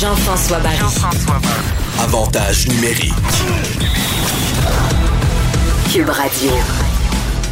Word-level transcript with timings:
Jean-François 0.00 0.58
Barry. 0.58 0.76
Avantage 2.02 2.68
numérique. 2.68 3.14
Cube 5.90 6.10
Radio. 6.10 6.50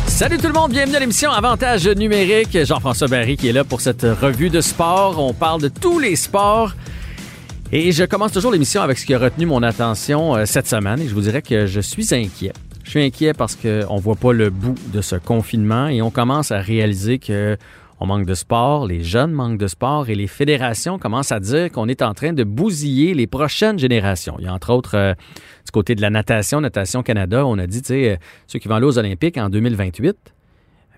Salut 0.07 0.37
tout 0.37 0.49
le 0.49 0.53
monde, 0.53 0.72
bienvenue 0.72 0.96
à 0.96 1.01
l'émission 1.01 1.30
Avantage 1.30 1.88
numérique. 1.88 2.59
Jean-François 2.67 3.09
Barry 3.09 3.38
qui 3.38 3.49
est 3.49 3.53
là 3.53 3.65
pour 3.65 3.80
cette 3.80 4.03
revue 4.03 4.51
de 4.51 4.61
sport. 4.61 5.19
On 5.19 5.33
parle 5.33 5.62
de 5.62 5.69
tous 5.69 5.98
les 5.98 6.16
sports. 6.16 6.75
Et 7.73 7.93
je 7.93 8.05
commence 8.05 8.33
toujours 8.33 8.52
l'émission 8.52 8.83
avec 8.83 8.98
ce 8.98 9.06
qui 9.06 9.15
a 9.15 9.19
retenu 9.19 9.47
mon 9.47 9.62
attention 9.62 10.37
euh, 10.37 10.45
cette 10.45 10.69
semaine 10.69 11.01
et 11.01 11.09
je 11.09 11.15
vous 11.15 11.23
dirais 11.23 11.41
que 11.41 11.65
je 11.65 11.80
suis 11.80 12.15
inquiet. 12.15 12.52
Je 12.84 12.91
suis 12.91 13.02
inquiet 13.02 13.33
parce 13.33 13.56
qu'on 13.56 13.97
ne 13.97 14.01
voit 14.01 14.16
pas 14.16 14.34
le 14.34 14.51
bout 14.51 14.74
de 14.92 15.01
ce 15.01 15.16
confinement 15.16 15.88
et 15.88 16.02
on 16.02 16.11
commence 16.11 16.52
à 16.52 16.59
réaliser 16.59 17.19
que 17.19 17.56
on 18.01 18.07
manque 18.07 18.27
de 18.27 18.35
sport, 18.35 18.87
les 18.87 19.03
jeunes 19.03 19.33
manquent 19.33 19.59
de 19.59 19.67
sport 19.67 20.09
et 20.09 20.15
les 20.15 20.27
fédérations 20.27 20.98
commencent 20.98 21.33
à 21.33 21.41
dire 21.41 21.71
qu'on 21.71 21.89
est 21.89 22.02
en 22.02 22.15
train 22.15 22.33
de 22.33 22.45
bousiller 22.45 23.15
les 23.15 23.27
prochaines 23.27 23.79
générations. 23.79 24.37
Il 24.39 24.45
y 24.45 24.48
a 24.48 24.52
entre 24.52 24.73
autres 24.73 24.97
euh, 24.97 25.15
du 25.65 25.71
côté 25.73 25.95
de 25.95 26.01
la 26.01 26.11
natation, 26.11 26.61
Natation 26.61 27.02
Canada, 27.02 27.47
on 27.47 27.59
a 27.59 27.66
dit, 27.66 27.83
tu 27.83 27.88
sais, 27.88 28.11
euh, 28.11 28.16
ceux 28.47 28.59
qui 28.59 28.69
vont 28.69 28.75
aller 28.75 28.87
aux 28.87 28.99
Olympiques 28.99 29.38
en 29.38 29.49
2028, 29.49 30.16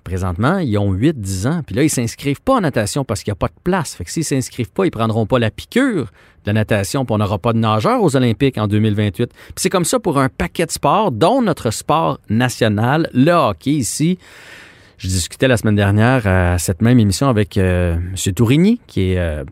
présentement, 0.07 0.59
ils 0.59 0.79
ont 0.79 0.95
8-10 0.95 1.49
ans. 1.49 1.63
Puis 1.67 1.75
là, 1.75 1.83
ils 1.83 1.91
s'inscrivent 1.91 2.41
pas 2.41 2.55
en 2.55 2.61
natation 2.61 3.05
parce 3.05 3.23
qu'il 3.23 3.33
n'y 3.33 3.37
a 3.37 3.41
pas 3.41 3.49
de 3.49 3.61
place. 3.65 3.95
Fait 3.95 4.05
que 4.05 4.11
s'ils 4.11 4.25
s'inscrivent 4.25 4.71
pas, 4.71 4.87
ils 4.87 4.91
prendront 4.93 5.27
pas 5.27 5.41
la 5.41 5.51
piqûre 5.51 6.13
de 6.45 6.47
la 6.47 6.53
natation, 6.53 7.05
puis 7.05 7.13
on 7.13 7.19
n'aura 7.19 7.39
pas 7.39 7.53
de 7.53 7.59
nageurs 7.59 8.01
aux 8.01 8.15
Olympiques 8.15 8.57
en 8.57 8.69
2028. 8.69 9.33
Puis 9.33 9.53
c'est 9.57 9.71
comme 9.71 9.85
ça 9.85 9.99
pour 9.99 10.19
un 10.19 10.29
paquet 10.29 10.65
de 10.65 10.71
sports, 10.71 11.11
dont 11.11 11.43
notre 11.43 11.73
sport 11.73 12.21
national, 12.31 13.11
le 13.13 13.33
hockey 13.33 13.73
ici. 13.73 14.19
Je 14.99 15.09
discutais 15.09 15.47
la 15.47 15.57
semaine 15.59 15.77
dernière 15.77 16.27
à 16.27 16.59
cette 16.59 16.81
même 16.81 16.99
émission 16.99 17.29
avec 17.29 17.59
euh, 17.59 17.97
M. 17.97 18.35
Tourigny, 18.35 18.81
qui 18.87 19.13
est 19.13 19.19
euh, 19.19 19.45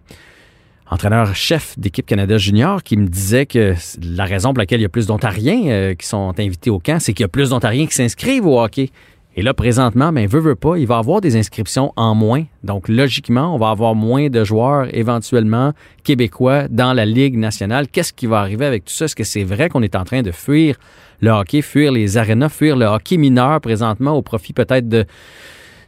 entraîneur-chef 0.90 1.78
d'équipe 1.78 2.06
Canada 2.06 2.38
Junior, 2.38 2.82
qui 2.82 2.96
me 2.96 3.06
disait 3.06 3.44
que 3.44 3.74
la 4.02 4.24
raison 4.24 4.54
pour 4.54 4.60
laquelle 4.60 4.80
il 4.80 4.84
y 4.84 4.86
a 4.86 4.90
plus 4.90 5.06
d'Ontariens 5.06 5.66
euh, 5.66 5.94
qui 5.94 6.06
sont 6.06 6.32
invités 6.38 6.70
au 6.70 6.78
camp, 6.78 6.98
c'est 6.98 7.12
qu'il 7.12 7.24
y 7.24 7.26
a 7.26 7.28
plus 7.28 7.50
d'Ontariens 7.50 7.86
qui 7.86 7.94
s'inscrivent 7.94 8.46
au 8.46 8.58
hockey. 8.58 8.90
Et 9.36 9.42
là, 9.42 9.52
présentement, 9.52 10.12
ben, 10.12 10.28
veut, 10.28 10.38
veut 10.38 10.54
pas, 10.54 10.76
il 10.76 10.86
va 10.86 10.98
avoir 10.98 11.20
des 11.20 11.36
inscriptions 11.36 11.92
en 11.96 12.14
moins. 12.14 12.44
Donc, 12.62 12.88
logiquement, 12.88 13.52
on 13.52 13.58
va 13.58 13.70
avoir 13.70 13.96
moins 13.96 14.28
de 14.28 14.44
joueurs 14.44 14.86
éventuellement 14.94 15.72
québécois 16.04 16.68
dans 16.68 16.92
la 16.92 17.04
Ligue 17.04 17.36
nationale. 17.36 17.88
Qu'est-ce 17.88 18.12
qui 18.12 18.26
va 18.26 18.38
arriver 18.38 18.64
avec 18.64 18.84
tout 18.84 18.92
ça? 18.92 19.06
Est-ce 19.06 19.16
que 19.16 19.24
c'est 19.24 19.42
vrai 19.42 19.68
qu'on 19.68 19.82
est 19.82 19.96
en 19.96 20.04
train 20.04 20.22
de 20.22 20.30
fuir 20.30 20.76
le 21.20 21.30
hockey, 21.30 21.62
fuir 21.62 21.90
les 21.90 22.16
arénas, 22.16 22.48
fuir 22.48 22.76
le 22.76 22.86
hockey 22.86 23.16
mineur 23.16 23.60
présentement 23.60 24.12
au 24.12 24.22
profit 24.22 24.52
peut-être 24.52 24.88
de 24.88 25.04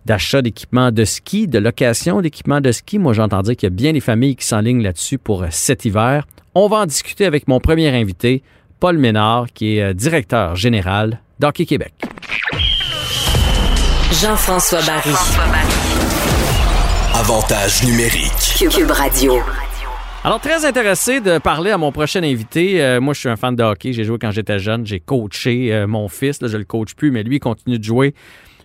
d'achat 0.07 0.41
d'équipements 0.41 0.93
de 0.93 1.05
ski, 1.05 1.49
de 1.49 1.59
location 1.59 2.21
d'équipements 2.21 2.61
de 2.61 2.71
ski? 2.71 2.99
Moi, 2.99 3.13
j'entends 3.13 3.43
dire 3.43 3.57
qu'il 3.57 3.67
y 3.67 3.73
a 3.73 3.75
bien 3.75 3.93
des 3.93 4.01
familles 4.01 4.37
qui 4.37 4.47
s'enlignent 4.47 4.83
là-dessus 4.83 5.19
pour 5.19 5.43
euh, 5.43 5.49
cet 5.51 5.85
hiver. 5.85 6.27
On 6.55 6.69
va 6.69 6.79
en 6.79 6.87
discuter 6.87 7.25
avec 7.27 7.49
mon 7.49 7.61
premier 7.61 7.89
invité, 7.89 8.43
Paul 8.81 8.99
Ménard, 8.99 9.47
qui 9.53 9.77
est 9.77 9.83
euh, 9.83 9.93
directeur 9.95 10.57
général 10.57 11.21
d'Hockey 11.41 11.67
Québec. 11.67 11.93
Jean-François 14.13 14.81
Barry. 14.83 15.11
Avantage 17.13 17.83
numérique. 17.85 18.55
Cube 18.71 18.91
Radio. 18.91 19.41
Alors, 20.23 20.41
très 20.41 20.65
intéressé 20.65 21.21
de 21.21 21.39
parler 21.39 21.73
à 21.73 21.79
mon 21.79 21.91
prochain 21.91 22.23
invité. 22.23 22.83
Euh, 22.83 23.01
moi, 23.01 23.15
je 23.15 23.21
suis 23.21 23.29
un 23.29 23.37
fan 23.37 23.57
de 23.57 23.65
hockey. 23.65 23.93
J'ai 23.93 24.05
joué 24.05 24.19
quand 24.21 24.31
j'étais 24.31 24.61
jeune. 24.61 24.87
J'ai 24.87 25.01
coaché 25.01 25.75
euh, 25.75 25.87
mon 25.89 26.09
fils. 26.09 26.41
Là, 26.41 26.49
je 26.49 26.57
le 26.57 26.65
coach 26.65 26.95
plus, 26.95 27.11
mais 27.11 27.25
lui, 27.25 27.37
il 27.37 27.41
continue 27.41 27.79
de 27.79 27.85
jouer. 27.85 28.15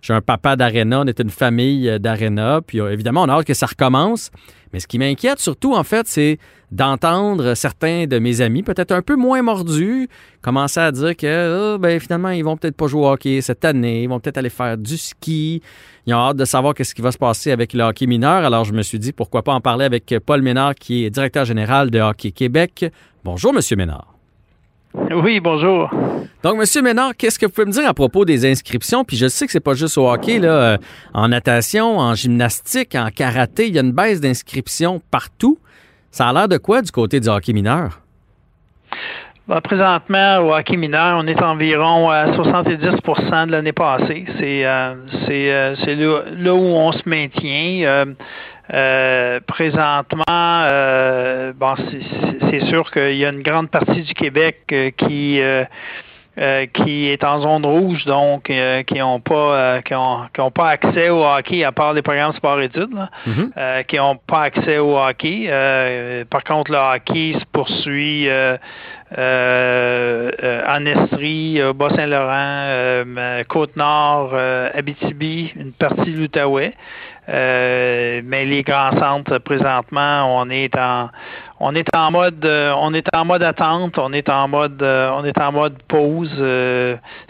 Suis 0.02 0.14
un 0.14 0.22
papa 0.22 0.56
d'aréna. 0.56 1.02
On 1.02 1.06
est 1.06 1.20
une 1.20 1.30
famille 1.30 1.88
euh, 1.88 2.00
d'aréna. 2.00 2.62
Puis, 2.66 2.82
euh, 2.82 2.92
évidemment, 2.92 3.24
on 3.24 3.30
a 3.30 3.34
hâte 3.34 3.46
que 3.46 3.54
ça 3.54 3.68
recommence. 3.68 4.32
Mais 4.74 4.80
ce 4.80 4.88
qui 4.88 4.98
m'inquiète 4.98 5.40
surtout, 5.40 5.74
en 5.76 5.84
fait, 5.84 6.08
c'est 6.08 6.38
d'entendre 6.72 7.54
certains 7.56 8.06
de 8.08 8.18
mes 8.18 8.40
amis, 8.40 8.64
peut-être 8.64 8.94
un 8.94 9.02
peu 9.02 9.18
moins 9.18 9.42
mordus, 9.42 10.08
commencer 10.42 10.80
à 10.80 10.92
dire 10.94 11.18
que 11.18 11.74
oh, 11.76 11.78
ben, 11.78 12.00
finalement, 12.00 12.30
ils 12.30 12.44
vont 12.44 12.56
peut-être 12.56 12.78
pas 12.78 12.88
jouer 12.88 13.02
au 13.02 13.10
hockey 13.10 13.42
cette 13.42 13.66
année, 13.66 14.04
ils 14.04 14.08
vont 14.08 14.22
peut-être 14.22 14.38
aller 14.38 14.50
faire 14.50 14.78
du 14.78 14.98
ski. 14.98 15.62
Ils 16.08 16.14
ont 16.14 16.20
hâte 16.20 16.38
de 16.38 16.46
savoir 16.46 16.74
qu'est-ce 16.74 16.96
qui 16.96 17.02
va 17.02 17.12
se 17.12 17.18
passer 17.18 17.52
avec 17.52 17.74
le 17.74 17.84
hockey 17.84 18.08
mineur. 18.08 18.46
Alors, 18.46 18.64
je 18.64 18.72
me 18.72 18.82
suis 18.82 19.00
dit, 19.00 19.12
pourquoi 19.12 19.44
pas 19.44 19.54
en 19.54 19.60
parler 19.60 19.84
avec 19.84 20.16
Paul 20.26 20.42
Ménard, 20.42 20.76
qui 20.76 21.04
est 21.04 21.10
directeur 21.10 21.44
général 21.44 21.92
de 21.92 22.00
Hockey 22.00 22.32
Québec. 22.32 22.86
Bonjour, 23.26 23.54
Monsieur 23.54 23.76
Ménard. 23.76 24.11
Oui, 24.94 25.40
bonjour. 25.40 25.90
Donc, 26.44 26.58
Monsieur 26.58 26.82
Ménard, 26.82 27.16
qu'est-ce 27.18 27.40
que 27.40 27.46
vous 27.46 27.52
pouvez 27.52 27.68
me 27.68 27.72
dire 27.72 27.88
à 27.88 27.94
propos 27.94 28.26
des 28.26 28.50
inscriptions? 28.50 29.06
Puis 29.06 29.16
je 29.16 29.28
sais 29.28 29.46
que 29.46 29.52
c'est 29.52 29.60
pas 29.60 29.74
juste 29.74 29.98
au 29.98 30.10
hockey, 30.10 30.40
là, 30.40 30.50
euh, 30.50 30.78
en 31.14 31.30
natation, 31.30 31.98
en 31.98 32.14
gymnastique, 32.14 32.96
en 32.96 33.10
karaté, 33.10 33.68
il 33.68 33.76
y 33.76 33.78
a 33.78 33.82
une 33.82 33.94
baisse 33.94 34.20
d'inscriptions 34.20 35.02
partout. 35.12 35.58
Ça 36.10 36.28
a 36.28 36.34
l'air 36.34 36.48
de 36.50 36.58
quoi 36.58 36.82
du 36.82 36.92
côté 36.92 37.20
du 37.20 37.30
hockey 37.30 37.54
mineur? 37.54 38.02
Ben, 39.48 39.62
présentement, 39.62 40.40
au 40.40 40.54
hockey 40.54 40.78
mineur, 40.78 41.18
on 41.18 41.28
est 41.28 41.42
environ 41.42 42.10
à 42.10 42.28
70% 42.32 43.48
de 43.48 43.52
l'année 43.52 43.74
passée. 43.74 44.26
C'est 44.40 44.66
euh, 44.66 44.96
c'est 45.26 45.52
euh, 45.52 45.76
c'est 45.84 45.96
là, 45.96 46.24
là 46.38 46.54
où 46.54 46.60
on 46.60 46.92
se 46.92 47.08
maintient. 47.08 48.06
Euh, 48.74 49.40
présentement, 49.48 50.24
euh, 50.30 51.52
bon, 51.56 51.76
c'est- 51.78 52.66
sûr 52.68 52.90
qu'il 52.92 53.16
y 53.16 53.26
a 53.26 53.30
une 53.30 53.42
grande 53.42 53.70
partie 53.70 54.02
du 54.02 54.14
Québec 54.14 54.60
euh, 54.72 54.92
qui 54.92 55.42
euh, 55.42 55.64
euh, 56.40 56.66
qui 56.68 57.08
est 57.08 57.24
en 57.26 57.42
zone 57.42 57.66
rouge, 57.66 58.06
donc 58.06 58.50
euh, 58.50 58.84
qui 58.84 59.00
n'ont 59.00 59.20
pas 59.20 59.36
euh, 59.56 59.82
qui 59.82 59.94
ont, 59.96 60.20
qui 60.34 60.40
ont 60.42 60.52
pas 60.52 60.70
accès 60.70 61.10
au 61.10 61.26
hockey 61.26 61.64
à 61.66 61.72
part 61.74 61.94
les 61.94 62.02
programmes 62.02 62.34
sport-études, 62.34 62.96
Mhm. 63.26 63.52
euh, 63.58 63.84
qui 63.84 63.98
n'ont 63.98 64.16
pas 64.16 64.44
accès 64.44 64.78
au 64.78 64.98
hockey. 64.98 65.46
Euh, 65.50 66.24
par 66.30 66.44
contre, 66.46 66.72
le 66.72 66.78
hockey 66.78 67.34
se 67.40 67.46
poursuit 67.52 68.30
euh, 68.30 68.58
euh, 69.18 70.32
euh, 70.42 70.62
en 70.68 70.86
Estrie, 70.86 71.62
au 71.64 71.74
Bas-Saint-Laurent, 71.74 72.32
euh, 72.70 73.44
Côte-Nord, 73.50 74.32
euh, 74.34 74.70
Abitibi, 74.74 75.52
une 75.58 75.74
partie 75.74 76.12
de 76.14 76.18
l'Outaouais. 76.18 76.74
Euh, 77.32 78.22
mais 78.26 78.46
les 78.46 78.62
grands 78.62 78.98
centres 79.00 79.38
présentement, 79.38 80.38
on 80.38 80.50
est 80.50 80.76
en 80.76 81.10
on 81.62 81.76
est 81.76 81.96
en 81.96 82.12
mode 82.12 82.44
euh, 82.44 82.74
on 82.78 82.94
est 82.94 83.08
en 83.16 83.24
mode 83.24 83.44
attente, 83.44 83.98
on 83.98 84.12
est 84.12 84.28
en 84.28 84.48
mode 84.48 84.82
euh, 84.82 85.12
on 85.14 85.24
est 85.24 85.40
en 85.40 85.52
mode 85.52 85.82
pause 85.88 86.30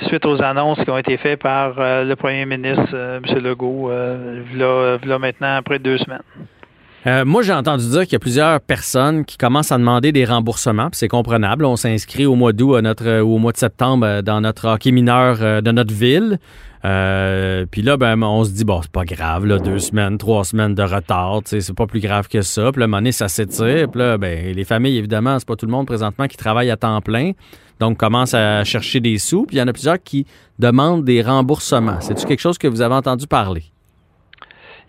suite 0.07 0.25
aux 0.25 0.41
annonces 0.41 0.79
qui 0.83 0.89
ont 0.89 0.97
été 0.97 1.17
faites 1.17 1.41
par 1.41 1.73
le 1.77 2.13
premier 2.15 2.45
ministre 2.45 2.95
M. 2.95 3.43
Legault 3.43 3.89
v'là 3.89 5.19
maintenant 5.19 5.57
après 5.57 5.77
deux 5.77 5.97
semaines. 5.99 6.23
Euh, 7.07 7.25
moi, 7.25 7.41
j'ai 7.41 7.53
entendu 7.53 7.89
dire 7.89 8.03
qu'il 8.03 8.13
y 8.13 8.15
a 8.15 8.19
plusieurs 8.19 8.61
personnes 8.61 9.25
qui 9.25 9.37
commencent 9.37 9.71
à 9.71 9.77
demander 9.79 10.11
des 10.11 10.23
remboursements, 10.23 10.89
c'est 10.91 11.07
comprenable. 11.07 11.65
On 11.65 11.75
s'inscrit 11.75 12.27
au 12.27 12.35
mois 12.35 12.53
d'août 12.53 12.79
notre, 12.81 13.07
euh, 13.07 13.21
ou 13.21 13.35
au 13.35 13.37
mois 13.39 13.53
de 13.53 13.57
septembre 13.57 14.05
euh, 14.05 14.21
dans 14.21 14.39
notre 14.41 14.67
hockey 14.67 14.91
mineur 14.91 15.37
euh, 15.41 15.61
de 15.61 15.71
notre 15.71 15.93
ville. 15.93 16.37
Euh, 16.85 17.65
puis 17.69 17.81
là, 17.81 17.97
ben, 17.97 18.21
on 18.21 18.43
se 18.43 18.51
dit, 18.51 18.65
bon, 18.65 18.81
c'est 18.83 18.91
pas 18.91 19.05
grave, 19.05 19.47
là, 19.47 19.57
deux 19.57 19.79
semaines, 19.79 20.19
trois 20.19 20.43
semaines 20.43 20.75
de 20.75 20.83
retard, 20.83 21.41
c'est 21.45 21.75
pas 21.75 21.87
plus 21.87 21.99
grave 21.99 22.27
que 22.27 22.41
ça. 22.41 22.71
Puis 22.71 22.81
là, 22.81 22.87
donné, 22.87 23.11
ça 23.11 23.27
s'étire. 23.27 23.89
Puis 23.89 23.99
là, 23.99 24.19
ben, 24.19 24.53
les 24.53 24.63
familles, 24.63 24.97
évidemment, 24.97 25.39
c'est 25.39 25.47
pas 25.47 25.55
tout 25.55 25.65
le 25.65 25.71
monde 25.71 25.87
présentement 25.87 26.27
qui 26.27 26.37
travaille 26.37 26.69
à 26.69 26.77
temps 26.77 27.01
plein. 27.01 27.31
Donc, 27.79 27.97
commence 27.97 28.35
à 28.35 28.63
chercher 28.63 28.99
des 28.99 29.17
sous. 29.17 29.45
Puis 29.47 29.57
il 29.57 29.59
y 29.59 29.61
en 29.61 29.67
a 29.67 29.73
plusieurs 29.73 30.01
qui 30.01 30.27
demandent 30.59 31.03
des 31.03 31.23
remboursements. 31.23 31.99
C'est-tu 31.99 32.27
quelque 32.27 32.39
chose 32.39 32.59
que 32.59 32.67
vous 32.67 32.81
avez 32.81 32.93
entendu 32.93 33.25
parler? 33.25 33.63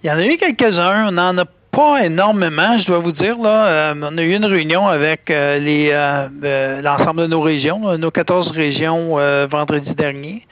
Il 0.05 0.09
y 0.09 0.11
en 0.11 0.17
a 0.17 0.27
eu 0.27 0.37
quelques-uns, 0.37 1.09
on 1.09 1.13
n'en 1.13 1.39
a 1.39 1.45
pas 1.73 2.05
énormément, 2.05 2.79
je 2.79 2.87
dois 2.87 2.99
vous 2.99 3.13
dire. 3.13 3.39
Là, 3.39 3.67
Euh, 3.67 3.95
on 4.03 4.19
a 4.19 4.23
eu 4.23 4.37
une 4.37 4.45
réunion 4.45 4.87
avec 4.89 5.31
euh, 5.31 5.59
euh, 6.45 6.83
l'ensemble 6.83 7.23
de 7.23 7.27
nos 7.29 7.41
régions, 7.41 7.97
nos 7.99 8.11
14 8.11 8.51
régions 8.51 9.17
vendredi 9.51 9.95
dernier. 9.95 10.47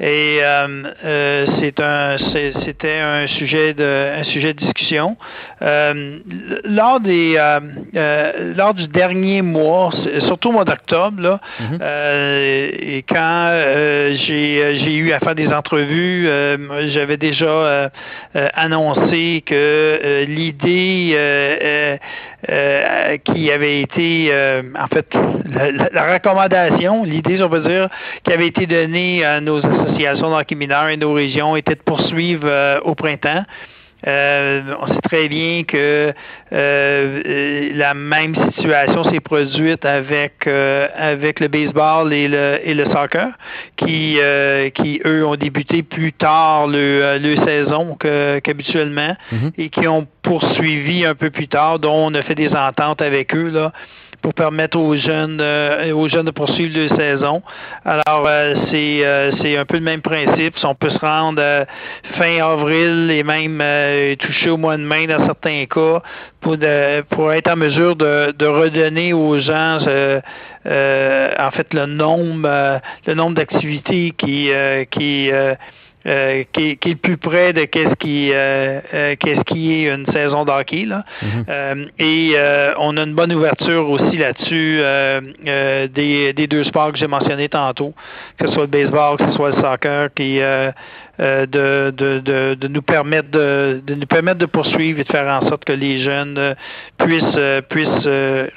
Et 0.00 0.40
euh, 0.42 0.66
euh, 1.04 1.46
c'est 1.60 1.78
un 1.78 2.16
c'était 2.64 2.98
un 2.98 3.28
sujet 3.28 3.74
de 3.74 4.10
un 4.18 4.24
sujet 4.24 4.52
de 4.52 4.58
discussion. 4.58 5.16
Euh, 5.62 6.18
lors 6.64 6.98
des 6.98 7.36
euh, 7.36 7.60
euh, 7.94 8.54
lors 8.56 8.74
du 8.74 8.88
dernier 8.88 9.40
mois, 9.40 9.92
surtout 10.26 10.48
au 10.48 10.52
mois 10.52 10.64
d'octobre, 10.64 11.20
là, 11.20 11.40
euh, 11.80 12.70
et 12.72 13.04
quand 13.08 13.48
euh, 13.52 14.16
j'ai 14.26 14.80
j'ai 14.80 14.94
eu 14.96 15.12
à 15.12 15.20
faire 15.20 15.36
des 15.36 15.48
entrevues, 15.48 16.26
euh, 16.26 16.90
j'avais 16.90 17.16
déjà 17.16 17.92
annoncé 18.34 19.44
que 19.46 19.54
euh, 19.54 20.24
l'idée 20.24 21.14
euh, 22.48 23.16
qui 23.18 23.50
avait 23.50 23.80
été, 23.80 24.28
euh, 24.30 24.62
en 24.78 24.88
fait, 24.88 25.06
la, 25.50 25.70
la- 25.90 26.12
recommandation, 26.14 27.04
l'idée, 27.04 27.42
on 27.42 27.48
peut 27.48 27.60
dire, 27.60 27.88
qui 28.24 28.32
avait 28.32 28.48
été 28.48 28.66
donnée 28.66 29.24
à 29.24 29.40
nos 29.40 29.64
associations 29.64 30.30
de 30.30 30.34
hockey 30.34 30.54
mineur 30.54 30.88
et 30.88 30.96
nos 30.96 31.12
régions 31.12 31.56
était 31.56 31.74
de 31.74 31.82
poursuivre 31.82 32.46
euh, 32.46 32.80
au 32.80 32.94
printemps. 32.94 33.44
Euh, 34.06 34.62
on 34.80 34.86
sait 34.88 35.00
très 35.02 35.28
bien 35.28 35.64
que 35.64 35.76
euh, 35.76 36.12
euh, 36.52 37.70
la 37.74 37.94
même 37.94 38.34
situation 38.54 39.04
s'est 39.04 39.20
produite 39.20 39.84
avec 39.84 40.46
euh, 40.46 40.88
avec 40.94 41.40
le 41.40 41.48
baseball 41.48 42.12
et 42.12 42.28
le 42.28 42.60
et 42.62 42.74
le 42.74 42.84
soccer, 42.86 43.28
qui 43.76 44.18
euh, 44.20 44.68
qui 44.70 45.00
eux 45.06 45.24
ont 45.26 45.36
débuté 45.36 45.82
plus 45.82 46.12
tard 46.12 46.66
le, 46.66 46.76
euh, 46.76 47.18
le 47.18 47.36
saison 47.46 47.96
qu'habituellement 48.42 49.16
Mhm. 49.32 49.52
et 49.58 49.68
qui 49.70 49.88
ont 49.88 50.06
poursuivi 50.22 51.04
un 51.04 51.14
peu 51.14 51.30
plus 51.30 51.48
tard, 51.48 51.78
dont 51.78 52.06
on 52.10 52.14
a 52.14 52.22
fait 52.22 52.34
des 52.34 52.50
ententes 52.54 53.00
avec 53.02 53.34
eux 53.34 53.50
là 53.50 53.72
pour 54.24 54.32
permettre 54.32 54.78
aux 54.78 54.96
jeunes 54.96 55.38
aux 55.92 56.08
jeunes 56.08 56.24
de 56.24 56.30
poursuivre 56.30 56.78
leur 56.78 56.98
saison. 56.98 57.42
Alors 57.84 58.26
c'est 58.70 59.02
c'est 59.42 59.58
un 59.58 59.66
peu 59.66 59.76
le 59.76 59.82
même 59.82 60.00
principe. 60.00 60.54
On 60.62 60.74
peut 60.74 60.88
se 60.88 60.98
rendre 60.98 61.66
fin 62.14 62.42
avril 62.42 63.10
et 63.10 63.22
même 63.22 63.62
toucher 64.16 64.48
au 64.48 64.56
mois 64.56 64.78
de 64.78 64.82
mai 64.82 65.06
dans 65.06 65.26
certains 65.26 65.66
cas 65.66 66.00
pour 66.40 66.56
pour 67.10 67.32
être 67.34 67.50
en 67.50 67.56
mesure 67.56 67.96
de, 67.96 68.32
de 68.32 68.46
redonner 68.46 69.12
aux 69.12 69.38
gens 69.40 69.76
en 69.84 71.50
fait 71.50 71.74
le 71.74 71.84
nombre 71.84 72.80
le 73.06 73.14
nombre 73.14 73.36
d'activités 73.36 74.14
qui 74.16 74.50
qui 74.90 75.30
euh, 76.06 76.44
qui, 76.52 76.72
est 76.72 76.84
le 76.84 76.96
plus 76.96 77.16
près 77.16 77.54
de 77.54 77.64
qu'est-ce 77.64 77.94
qui 77.94 78.30
euh, 78.30 78.80
euh, 78.92 79.16
qu'est-ce 79.18 79.40
qui 79.44 79.72
est 79.72 79.90
une 79.90 80.04
saison 80.12 80.44
d'hockey 80.44 80.84
là. 80.84 81.02
Mhm. 81.22 81.88
et 81.98 82.34
on 82.78 82.96
a 82.98 83.02
une 83.04 83.14
bonne 83.14 83.32
ouverture 83.32 83.88
aussi 83.88 84.18
là-dessus 84.18 84.82
des, 85.94 86.32
des 86.34 86.46
deux 86.46 86.64
sports 86.64 86.92
que 86.92 86.98
j'ai 86.98 87.06
mentionnés 87.06 87.48
tantôt, 87.48 87.94
que 88.38 88.46
ce 88.46 88.52
soit 88.52 88.64
le 88.64 88.68
baseball, 88.68 89.16
que 89.16 89.26
ce 89.26 89.32
soit 89.32 89.50
le 89.50 89.62
soccer, 89.62 90.08
qui 90.14 90.40
de, 91.18 91.46
de, 91.46 92.18
de, 92.18 92.54
de, 92.54 92.68
nous 92.68 92.82
permettre 92.82 93.30
de, 93.30 93.80
de 93.86 93.94
nous 93.94 94.06
permettre 94.06 94.38
de 94.38 94.46
poursuivre 94.46 95.00
et 95.00 95.04
de 95.04 95.08
faire 95.10 95.26
en 95.26 95.48
sorte 95.48 95.64
que 95.64 95.72
les 95.72 96.02
jeunes 96.02 96.54
puissent 96.98 97.62
puissent 97.68 98.08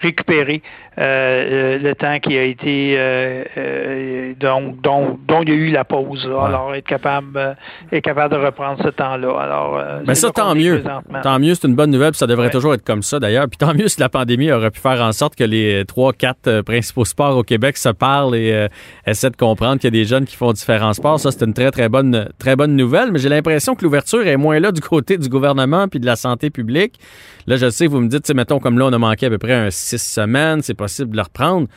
récupérer 0.02 0.62
euh, 1.00 1.78
le 1.78 1.94
temps 1.94 2.18
qui 2.20 2.36
a 2.36 2.42
été 2.42 2.96
euh, 2.98 3.44
euh, 3.56 4.34
donc 4.40 4.82
dont, 4.82 5.20
dont, 5.28 5.44
il 5.44 5.50
y 5.50 5.52
a 5.52 5.56
eu 5.56 5.70
la 5.70 5.84
pause. 5.84 6.26
Alors 6.26 6.74
être 6.74 6.88
capable 6.88 7.56
être 7.92 8.04
capable 8.04 8.34
de 8.34 8.40
reprendre 8.44 8.82
ce 8.84 8.90
temps-là. 8.90 9.40
Alors 9.40 9.80
Mais 10.08 10.16
ça 10.16 10.32
tant 10.32 10.56
mieux. 10.56 10.82
Tant 11.22 11.38
mieux, 11.38 11.54
c'est 11.54 11.68
une 11.68 11.76
bonne 11.76 11.92
nouvelle, 11.92 12.12
puis 12.12 12.18
ça 12.18 12.26
devrait 12.26 12.50
toujours 12.50 12.74
être 12.74 12.84
comme 12.84 13.04
ça 13.04 13.20
d'ailleurs. 13.20 13.48
Puis 13.48 13.58
tant 13.58 13.76
mieux 13.76 13.90
si 13.90 14.00
la 14.00 14.10
pandémie 14.10 14.52
aurait 14.52 14.72
pu 14.72 14.80
faire 14.80 15.00
en 15.02 15.12
sorte 15.12 15.36
que 15.36 15.44
les 15.44 15.86
trois 15.86 16.14
quatre 16.14 16.62
principaux 16.62 17.06
sports 17.06 17.38
au 17.38 17.44
Québec 17.44 17.78
se 17.78 17.90
parlent 17.90 18.36
et 18.36 18.68
essaient 19.06 19.30
de 19.30 19.36
comprendre 19.36 19.76
qu'il 19.80 19.94
y 19.94 20.00
a 20.00 20.02
des 20.02 20.06
jeunes 20.06 20.26
qui 20.26 20.36
font 20.36 20.52
différents 20.52 20.94
sports. 20.94 21.20
Ça 21.20 21.30
c'est 21.30 21.46
une 21.46 21.54
très 21.54 21.70
très 21.70 21.90
bonne 21.90 22.30
très 22.40 22.47
bonne 22.56 22.76
nouvelle, 22.76 23.12
mais 23.12 23.20
j'ai 23.20 23.30
l'impression 23.30 23.76
que 23.76 23.84
l'ouverture 23.84 24.26
est 24.26 24.38
moins 24.38 24.60
là 24.60 24.72
du 24.72 24.82
côté 24.82 25.18
du 25.18 25.30
gouvernement 25.30 25.88
puis 25.88 26.00
de 26.00 26.06
la 26.06 26.16
santé 26.16 26.50
publique. 26.50 27.00
Là, 27.48 27.58
je 27.58 27.70
sais, 27.70 27.88
vous 27.88 28.00
me 28.00 28.08
dites, 28.08 28.30
mettons 28.34 28.60
comme 28.60 28.80
là 28.80 28.86
on 28.86 28.94
a 28.94 28.98
manqué 28.98 29.26
à 29.26 29.30
peu 29.30 29.38
près 29.38 29.54
un 29.54 29.72
six 29.72 30.02
semaines, 30.02 30.62
c'est 30.62 30.74
possible 30.74 31.12
de 31.12 31.18
le 31.18 31.24
reprendre. 31.24 31.68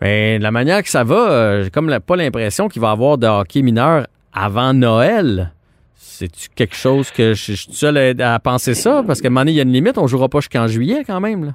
Mais 0.00 0.38
la 0.38 0.50
manière 0.50 0.82
que 0.82 0.88
ça 0.88 1.04
va, 1.04 1.30
euh, 1.30 1.64
j'ai 1.64 1.70
comme 1.70 1.94
pas 2.00 2.16
l'impression 2.16 2.68
qu'il 2.68 2.80
va 2.80 2.88
y 2.88 2.92
avoir 2.92 3.18
de 3.18 3.26
hockey 3.26 3.62
mineur 3.62 4.06
avant 4.32 4.72
Noël. 4.72 5.52
C'est-tu 5.96 6.48
quelque 6.54 6.76
chose 6.76 7.10
que 7.10 7.34
je, 7.34 7.52
suis 7.52 7.72
seul 7.72 8.20
à, 8.20 8.38
penser 8.38 8.74
ça? 8.74 9.02
Parce 9.06 9.20
qu'à 9.20 9.28
un 9.28 9.30
moment 9.30 9.42
donné, 9.42 9.52
il 9.52 9.56
y 9.56 9.60
a 9.60 9.62
une 9.62 9.72
limite, 9.72 9.98
on 9.98 10.06
jouera 10.06 10.28
pas 10.28 10.40
jusqu'en 10.40 10.66
juillet 10.66 11.02
quand 11.06 11.20
même. 11.20 11.44
Là. 11.44 11.52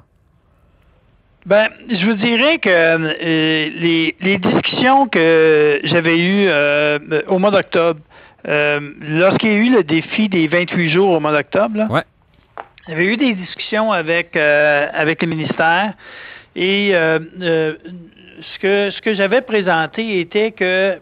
Ben, 1.46 1.68
je 1.88 2.04
vous 2.04 2.14
dirais 2.14 2.58
que 2.58 2.68
euh, 2.68 4.12
les, 4.20 4.38
discussions 4.38 5.08
que 5.08 5.80
j'avais 5.84 6.18
eues 6.18 6.48
euh, 6.48 6.98
au 7.28 7.38
mois 7.38 7.52
d'octobre, 7.52 8.00
lorsqu'il 8.46 9.52
y 9.52 9.54
a 9.54 9.58
eu 9.58 9.70
le 9.70 9.82
défi 9.82 10.28
des 10.28 10.46
28 10.48 10.90
jours 10.90 11.10
au 11.10 11.20
mois 11.20 11.32
d'octobre, 11.32 11.90
ouais. 11.90 12.04
j'avais 12.88 13.06
eu 13.06 13.16
des 13.16 13.34
discussions 13.34 13.92
avec, 13.92 14.36
avec 14.36 15.22
le 15.22 15.28
ministère. 15.28 15.94
Et 16.56 16.94
euh, 16.94 17.18
euh, 17.42 17.74
ce 18.40 18.58
que, 18.58 18.90
ce 18.90 19.02
que 19.02 19.14
j'avais 19.14 19.42
présenté 19.42 20.20
était 20.20 20.52
que 20.52 20.98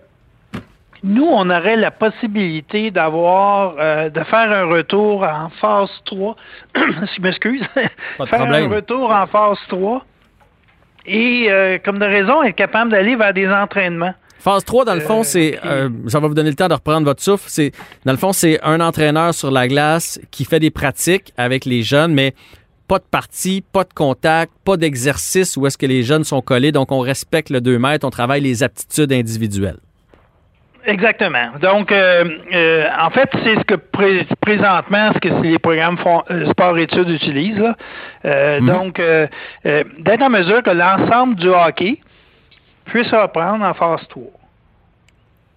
nous, 1.05 1.26
on 1.26 1.49
aurait 1.49 1.76
la 1.76 1.93
possibilité 1.93 2.91
d'avoir, 2.91 3.76
euh, 3.79 4.11
de 4.11 4.25
faire 4.25 4.50
un 4.50 4.64
retour 4.64 5.23
en 5.23 5.50
phase 5.61 5.91
3. 6.06 6.35
je 6.75 7.20
m'excuse. 7.20 7.64
faire 8.26 8.43
un 8.43 8.69
retour 8.69 9.12
en 9.12 9.26
phase 9.29 9.58
3. 9.69 10.05
Et 11.06 11.50
comme 11.85 11.99
de 11.99 12.06
raison, 12.06 12.43
être 12.43 12.56
capable 12.56 12.91
d'aller 12.91 13.14
vers 13.14 13.35
des 13.35 13.46
entraînements. 13.46 14.14
Phase 14.38 14.64
3, 14.64 14.84
dans 14.84 14.94
le 14.94 15.00
fond, 15.00 15.22
c'est. 15.22 15.58
ça 16.08 16.20
va 16.20 16.28
vous 16.28 16.34
donner 16.34 16.50
le 16.50 16.56
temps 16.56 16.69
de 16.69 16.75
reprendre 16.75 17.06
votre 17.06 17.22
souffle. 17.22 17.44
C'est, 17.48 17.72
dans 18.04 18.12
le 18.12 18.19
fond, 18.19 18.32
c'est 18.32 18.60
un 18.62 18.81
entraîneur 18.81 19.32
sur 19.32 19.50
la 19.50 19.69
glace 19.69 20.20
qui 20.31 20.44
fait 20.44 20.60
des 20.60 20.70
pratiques 20.70 21.32
avec 21.36 21.64
les 21.64 21.82
jeunes, 21.82 22.12
mais 22.12 22.34
pas 22.88 22.98
de 22.98 23.04
partie, 23.10 23.64
pas 23.72 23.84
de 23.84 23.92
contact, 23.94 24.52
pas 24.64 24.76
d'exercice 24.76 25.56
où 25.56 25.66
est-ce 25.66 25.78
que 25.78 25.86
les 25.86 26.02
jeunes 26.02 26.25
sont 26.25 26.42
collés. 26.42 26.72
Donc, 26.72 26.92
on 26.92 27.00
respecte 27.00 27.50
le 27.50 27.60
2 27.60 27.78
mètres, 27.78 28.06
on 28.06 28.10
travaille 28.10 28.40
les 28.40 28.62
aptitudes 28.62 29.12
individuelles. 29.12 29.78
Exactement. 30.86 31.52
Donc, 31.62 31.90
euh, 31.90 32.25
euh, 32.52 32.86
en 33.00 33.10
fait, 33.10 33.31
c'est 33.42 33.54
ce 33.54 33.64
que 33.64 33.75
présentement, 34.40 35.12
ce 35.14 35.19
que 35.19 35.42
les 35.42 35.58
programmes 35.58 35.96
font, 35.98 36.22
euh, 36.31 36.50
sport-études 36.50 37.08
utilisent. 37.08 37.72
Mhm. 38.25 38.66
Donc, 38.66 39.00
d'être 39.64 40.22
en 40.22 40.31
mesure 40.31 40.62
que 40.62 40.70
l'ensemble 40.70 41.36
du 41.36 41.48
hockey 41.48 41.98
puisse 42.84 43.10
reprendre 43.10 43.64
en 43.64 43.75
phase 43.75 44.06
3. 44.08 44.22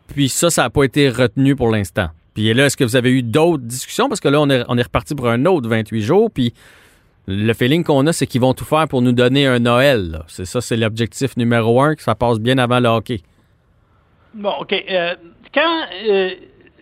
Puis 0.07 0.29
ça, 0.29 0.49
ça 0.49 0.63
n'a 0.63 0.69
pas 0.69 0.83
été 0.83 1.09
retenu 1.09 1.55
pour 1.55 1.69
l'instant. 1.69 2.09
Puis 2.33 2.53
là, 2.53 2.67
est-ce 2.67 2.77
que 2.77 2.83
vous 2.83 2.95
avez 2.95 3.11
eu 3.11 3.23
d'autres 3.23 3.63
discussions? 3.63 4.07
Parce 4.07 4.19
que 4.19 4.27
là, 4.27 4.39
on 4.39 4.49
est, 4.49 4.63
on 4.67 4.77
est 4.77 4.83
reparti 4.83 5.15
pour 5.15 5.27
un 5.27 5.45
autre 5.45 5.67
28 5.67 6.01
jours. 6.01 6.29
Puis 6.31 6.53
le 7.27 7.51
feeling 7.53 7.83
qu'on 7.83 8.05
a, 8.07 8.13
c'est 8.13 8.27
qu'ils 8.27 8.41
vont 8.41 8.53
tout 8.53 8.63
faire 8.63 8.87
pour 8.87 9.01
nous 9.01 9.11
donner 9.11 9.47
un 9.47 9.59
Noël. 9.59 10.21
C'est 10.27 10.45
ça, 10.45 10.61
c'est 10.61 10.77
l'objectif 10.77 11.35
numéro 11.35 11.81
un, 11.81 11.95
que 11.95 12.01
ça 12.01 12.15
passe 12.15 12.39
bien 12.39 12.57
avant 12.57 12.79
le 12.79 12.87
hockey. 12.87 13.21
Bon, 14.33 14.53
OK. 14.61 14.71
Euh, 14.71 15.15
quand, 15.53 15.85
euh, 16.07 16.29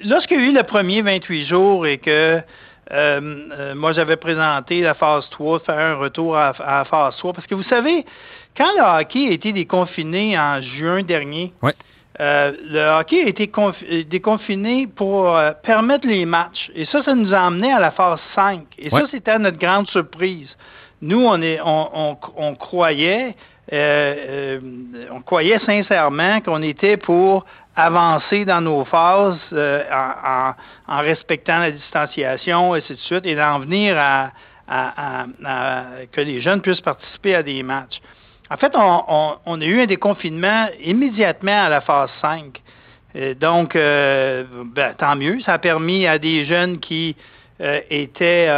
lorsqu'il 0.03 0.37
y 0.37 0.43
a 0.43 0.43
eu 0.43 0.53
le 0.53 0.63
premier 0.63 1.01
28 1.01 1.45
jours 1.45 1.87
et 1.87 1.97
que 1.97 2.41
moi, 2.91 3.93
j'avais 3.93 4.17
présenté 4.17 4.81
la 4.81 4.93
phase 4.93 5.29
3, 5.31 5.59
faire 5.59 5.79
un 5.79 5.95
retour 5.95 6.37
à, 6.37 6.53
la 6.59 6.85
phase 6.85 7.15
3, 7.17 7.33
parce 7.33 7.47
que 7.47 7.55
vous 7.55 7.63
savez, 7.63 8.05
quand 8.55 8.71
le 8.77 9.01
hockey 9.01 9.27
a 9.27 9.31
été 9.31 9.51
déconfiné 9.53 10.37
en 10.37 10.61
juin 10.61 11.03
dernier, 11.03 11.53
ouais. 11.61 11.73
Euh, 12.21 12.53
le 12.69 12.99
hockey 12.99 13.23
a 13.23 13.27
été 13.27 13.51
euh, 13.57 14.03
déconfiné 14.09 14.87
pour 14.87 15.35
euh, 15.35 15.51
permettre 15.63 16.07
les 16.07 16.25
matchs. 16.25 16.71
Et 16.73 16.85
ça, 16.85 17.03
ça 17.03 17.13
nous 17.13 17.33
a 17.33 17.39
amené 17.39 17.71
à 17.71 17.79
la 17.79 17.91
phase 17.91 18.19
5. 18.35 18.61
Et 18.77 18.89
ça, 18.89 19.03
c'était 19.11 19.37
notre 19.37 19.57
grande 19.57 19.87
surprise. 19.89 20.47
Nous, 21.01 21.19
on, 21.19 21.41
est, 21.41 21.59
on, 21.63 22.17
on, 22.37 22.55
croyait, 22.55 23.35
on 23.71 25.21
croyait 25.25 25.59
sincèrement 25.65 26.39
qu'on 26.39 26.61
était 26.61 26.95
pour 26.95 27.45
avancer 27.75 28.45
dans 28.45 28.61
nos 28.61 28.85
phases 28.85 29.37
en, 29.51 30.53
en, 30.87 30.97
respectant 31.01 31.59
la 31.59 31.71
distanciation, 31.71 32.75
et 32.75 32.79
ainsi 32.79 32.93
de 32.93 32.99
suite, 32.99 33.25
et 33.25 33.35
d'en 33.35 33.59
venir 33.59 33.97
à, 33.97 34.31
à, 34.67 35.25
que 36.11 36.21
les 36.21 36.41
jeunes 36.41 36.61
puissent 36.61 36.81
participer 36.81 37.35
à 37.35 37.43
des 37.43 37.61
matchs. 37.63 37.99
En 38.49 38.57
fait, 38.57 38.73
on, 38.75 39.61
a 39.61 39.65
eu 39.65 39.81
un 39.81 39.85
déconfinement 39.85 40.67
immédiatement 40.83 41.65
à 41.65 41.69
la 41.69 41.81
phase 41.81 42.11
5. 42.21 42.61
Euh, 43.15 43.33
donc, 43.33 43.75
euh, 43.75 44.43
ben, 44.65 44.93
tant 44.97 45.15
mieux. 45.15 45.39
Ça 45.41 45.53
a 45.53 45.57
permis 45.57 46.05
à 46.05 46.19
des 46.19 46.45
jeunes 46.45 46.79
qui 46.79 47.15
euh, 47.61 47.79
étaient 47.89 48.49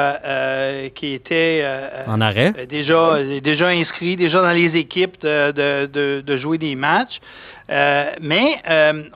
qui 0.96 1.14
étaient 1.14 1.64
en 2.08 2.20
arrêt? 2.22 2.66
déjà 2.68 3.24
déjà 3.44 3.68
inscrits 3.68 4.16
déjà 4.16 4.42
dans 4.42 4.52
les 4.52 4.76
équipes 4.76 5.22
de, 5.22 6.38
jouer 6.38 6.58
des 6.58 6.76
matchs. 6.76 7.20
mais 7.70 8.62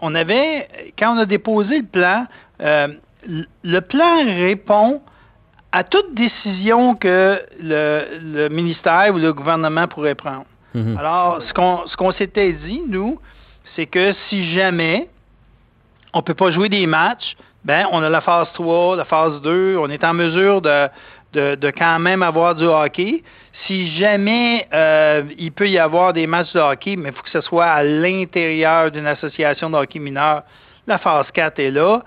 on 0.01 0.15
avait 0.15 0.67
quand 0.97 1.15
on 1.15 1.19
a 1.19 1.25
déposé 1.25 1.79
le 1.79 1.85
plan, 1.85 2.27
le 2.59 3.79
plan 3.79 4.25
répond 4.25 5.01
à 5.71 5.83
toute 5.83 6.13
décision 6.13 6.95
que 6.95 7.41
le 7.59 8.49
ministère 8.49 9.13
ou 9.13 9.17
le 9.17 9.33
gouvernement 9.33 9.87
pourrait 9.87 10.15
prendre. 10.15 10.45
Mhm. 10.73 10.97
Alors, 10.97 11.41
ce 11.47 11.53
qu'on 11.53 11.85
ce 11.87 11.95
qu'on 11.97 12.11
s'était 12.13 12.53
dit, 12.53 12.81
nous, 12.87 13.19
c'est 13.75 13.85
que 13.85 14.13
si 14.29 14.53
jamais 14.53 15.09
on 16.13 16.19
ne 16.19 16.23
peut 16.23 16.33
pas 16.33 16.51
jouer 16.51 16.69
des 16.69 16.85
matchs, 16.87 17.35
ben 17.63 17.85
on 17.91 18.01
a 18.01 18.09
la 18.09 18.21
phase 18.21 18.47
3, 18.53 18.95
la 18.95 19.05
phase 19.05 19.41
2, 19.41 19.77
on 19.77 19.89
est 19.89 20.03
en 20.03 20.13
mesure 20.13 20.61
de, 20.61 20.87
de, 21.33 21.55
de 21.55 21.71
quand 21.71 21.99
même 21.99 22.23
avoir 22.23 22.55
du 22.55 22.65
hockey. 22.65 23.23
Si 23.67 23.95
jamais 23.97 24.67
euh, 24.73 25.23
il 25.37 25.51
peut 25.51 25.69
y 25.69 25.77
avoir 25.77 26.13
des 26.13 26.25
matchs 26.25 26.53
de 26.53 26.59
hockey, 26.59 26.95
mais 26.95 27.09
il 27.09 27.15
faut 27.15 27.21
que 27.21 27.29
ce 27.29 27.41
soit 27.41 27.65
à 27.65 27.83
l'intérieur 27.83 28.91
d'une 28.91 29.07
association 29.07 29.69
de 29.69 29.75
hockey 29.75 29.99
mineur, 29.99 30.43
la 30.87 30.97
phase 30.97 31.27
4 31.33 31.59
est 31.59 31.71
là. 31.71 32.03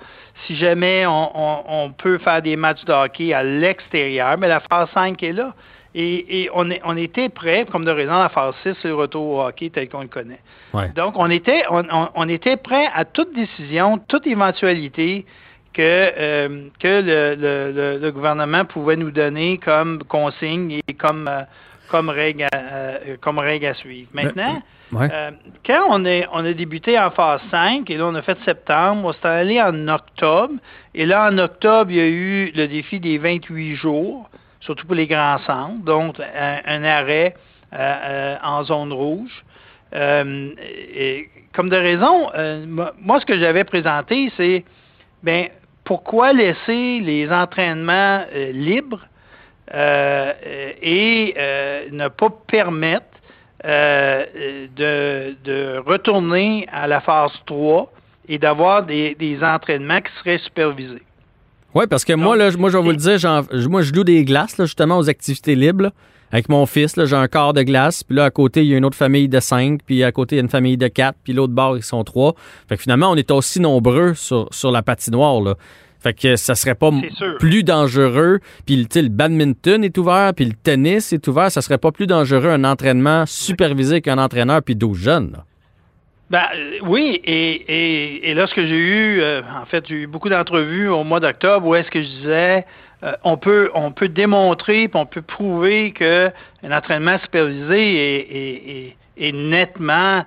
Si 0.46 0.56
jamais 0.56 1.06
on, 1.06 1.30
on, 1.34 1.64
on 1.68 1.90
peut 1.90 2.18
faire 2.18 2.42
des 2.42 2.56
matchs 2.56 2.84
de 2.84 2.92
hockey 2.92 3.32
à 3.32 3.42
l'extérieur, 3.42 4.36
mais 4.38 4.48
la 4.48 4.60
phase 4.60 4.88
5 4.94 5.22
est 5.22 5.32
là. 5.32 5.54
Et, 5.96 6.50
on, 6.52 6.68
est, 6.72 6.80
on, 6.84 6.96
était 6.96 7.28
prêt, 7.28 7.64
comme 7.70 7.84
de 7.84 7.90
raison, 7.92 8.14
à 8.14 8.28
phase 8.28 8.54
6, 8.64 8.74
le 8.82 8.96
retour 8.96 9.26
au 9.26 9.42
hockey 9.46 9.70
tel 9.70 9.88
qu'on 9.88 10.00
le 10.00 10.08
connaît. 10.08 10.40
Donc, 10.96 11.14
on 11.16 11.30
était, 11.30 11.62
on, 11.70 12.28
était 12.28 12.56
prêt 12.56 12.88
à 12.92 13.04
toute 13.04 13.32
décision, 13.32 13.98
toute 14.08 14.26
éventualité 14.26 15.24
que, 15.74 16.12
euh, 16.16 16.68
que 16.78 17.02
le, 17.02 17.98
le, 18.00 18.10
gouvernement 18.12 18.64
pouvait 18.64 18.96
nous 18.96 19.10
donner 19.10 19.58
comme 19.58 20.02
consigne 20.04 20.80
et 20.86 20.94
comme, 20.94 21.28
euh, 21.28 21.42
comme, 21.90 22.08
règle, 22.08 22.44
à, 22.44 22.56
euh, 22.56 23.16
comme 23.20 23.38
règle 23.38 23.66
à 23.66 23.74
suivre. 23.74 24.08
Maintenant, 24.14 24.62
quand 24.92 25.86
on, 25.90 26.04
est, 26.04 26.26
on 26.32 26.44
a 26.44 26.52
débuté 26.52 26.98
en 26.98 27.10
phase 27.10 27.40
5, 27.50 27.90
et 27.90 27.96
là, 27.96 28.06
on 28.06 28.14
a 28.14 28.22
fait 28.22 28.38
septembre, 28.44 29.08
on 29.08 29.12
s'est 29.12 29.26
allé 29.26 29.60
en 29.60 29.88
octobre, 29.88 30.54
et 30.94 31.04
là, 31.04 31.28
en 31.30 31.36
octobre, 31.38 31.90
il 31.90 31.96
y 31.96 32.00
a 32.00 32.06
eu 32.06 32.52
le 32.54 32.68
défi 32.68 33.00
des 33.00 33.18
28 33.18 33.74
jours 33.74 34.30
surtout 34.60 34.86
pour 34.86 34.94
les 34.94 35.06
grands 35.06 35.38
centres. 35.40 35.84
Donc, 35.84 36.16
un, 36.18 36.84
arrêt 36.84 37.34
en 37.70 38.64
zone 38.64 38.94
rouge. 38.94 39.44
Et, 39.92 41.28
comme 41.52 41.68
de 41.68 41.76
raison, 41.76 42.30
moi, 42.98 43.20
ce 43.20 43.26
que 43.26 43.38
j'avais 43.38 43.64
présenté, 43.64 44.32
c'est 44.38 44.64
ben 45.22 45.48
pourquoi 45.84 46.32
laisser 46.32 47.00
les 47.00 47.30
entraînements 47.30 48.24
libres 48.52 49.06
et 49.72 51.34
ne 51.90 52.08
pas 52.08 52.30
permettre 52.46 53.14
de, 53.64 55.78
retourner 55.86 56.66
à 56.72 56.86
la 56.86 57.00
phase 57.00 57.32
3 57.46 57.90
et 58.28 58.38
d'avoir 58.38 58.84
des, 58.84 59.38
entraînements 59.42 60.00
qui 60.00 60.12
seraient 60.18 60.38
supervisés? 60.38 61.02
Oui, 61.74 61.86
parce 61.88 62.04
que 62.04 62.12
moi, 62.12 62.36
là, 62.36 62.50
moi, 62.56 62.70
je 62.70 62.76
vais 62.76 62.82
vous 62.82 62.90
le 62.90 62.96
dire, 62.96 63.18
moi, 63.68 63.82
je 63.82 63.92
loue 63.92 64.04
des 64.04 64.24
glaces, 64.24 64.58
là, 64.58 64.64
justement, 64.64 64.98
aux 64.98 65.08
activités 65.08 65.54
libres. 65.56 65.90
avec 66.30 66.48
mon 66.48 66.66
fils, 66.66 66.94
j'ai 67.04 67.16
un 67.16 67.28
quart 67.28 67.52
de 67.52 67.62
glace, 67.62 68.02
puis 68.02 68.16
là, 68.16 68.24
à 68.24 68.30
côté, 68.30 68.62
il 68.62 68.68
y 68.68 68.74
a 68.74 68.78
une 68.78 68.84
autre 68.84 68.96
famille 68.96 69.28
de 69.28 69.40
cinq, 69.40 69.80
puis 69.84 70.02
à 70.04 70.12
côté, 70.12 70.36
il 70.36 70.38
y 70.38 70.40
a 70.40 70.42
une 70.42 70.48
famille 70.48 70.76
de 70.76 70.88
quatre, 70.88 71.18
puis 71.22 71.32
l'autre 71.32 71.52
bord, 71.52 71.76
ils 71.76 71.82
sont 71.82 72.02
trois. 72.04 72.34
Fait 72.68 72.76
que 72.76 72.82
finalement, 72.82 73.10
on 73.10 73.16
est 73.16 73.30
aussi 73.30 73.60
nombreux 73.60 74.14
sur, 74.14 74.48
sur 74.52 74.70
la 74.70 74.82
patinoire, 74.82 75.40
là. 75.40 75.54
Fait 76.04 76.12
que 76.12 76.36
ça 76.36 76.54
serait 76.54 76.74
pas 76.74 76.90
plus 77.38 77.64
dangereux. 77.64 78.40
Puis 78.66 78.76
le 78.76 79.08
badminton 79.08 79.82
est 79.82 79.96
ouvert, 79.96 80.34
puis 80.34 80.44
le 80.44 80.52
tennis 80.52 81.14
est 81.14 81.26
ouvert. 81.28 81.50
Ça 81.50 81.62
serait 81.62 81.78
pas 81.78 81.92
plus 81.92 82.06
dangereux 82.06 82.50
un 82.50 82.64
entraînement 82.64 83.24
supervisé 83.26 84.02
qu'un 84.02 84.18
entraîneur 84.18 84.62
puis 84.62 84.76
12 84.76 84.98
jeunes. 84.98 85.32
Là. 85.32 85.44
Ben, 86.30 86.44
euh, 86.54 86.78
oui, 86.82 87.20
et, 87.24 88.30
et, 88.30 88.34
là, 88.34 88.46
ce 88.46 88.54
que 88.54 88.66
j'ai 88.66 88.76
eu, 88.76 89.20
euh, 89.20 89.42
en 89.60 89.66
fait, 89.66 89.86
j'ai 89.86 89.94
eu 89.94 90.06
beaucoup 90.06 90.30
d'entrevues 90.30 90.88
au 90.88 91.04
mois 91.04 91.20
d'octobre 91.20 91.66
où 91.66 91.74
est-ce 91.74 91.90
que 91.90 92.00
je 92.00 92.06
disais, 92.06 92.66
euh, 93.02 93.12
on, 93.24 93.36
peut, 93.36 93.70
on 93.74 93.92
peut 93.92 94.08
démontrer, 94.08 94.88
puis 94.88 94.98
on 94.98 95.06
peut 95.06 95.22
prouver 95.22 95.92
qu'un 95.92 96.32
entraînement 96.70 97.18
supervisé 97.18 98.96
est, 99.18 99.32
nettement 99.32 100.24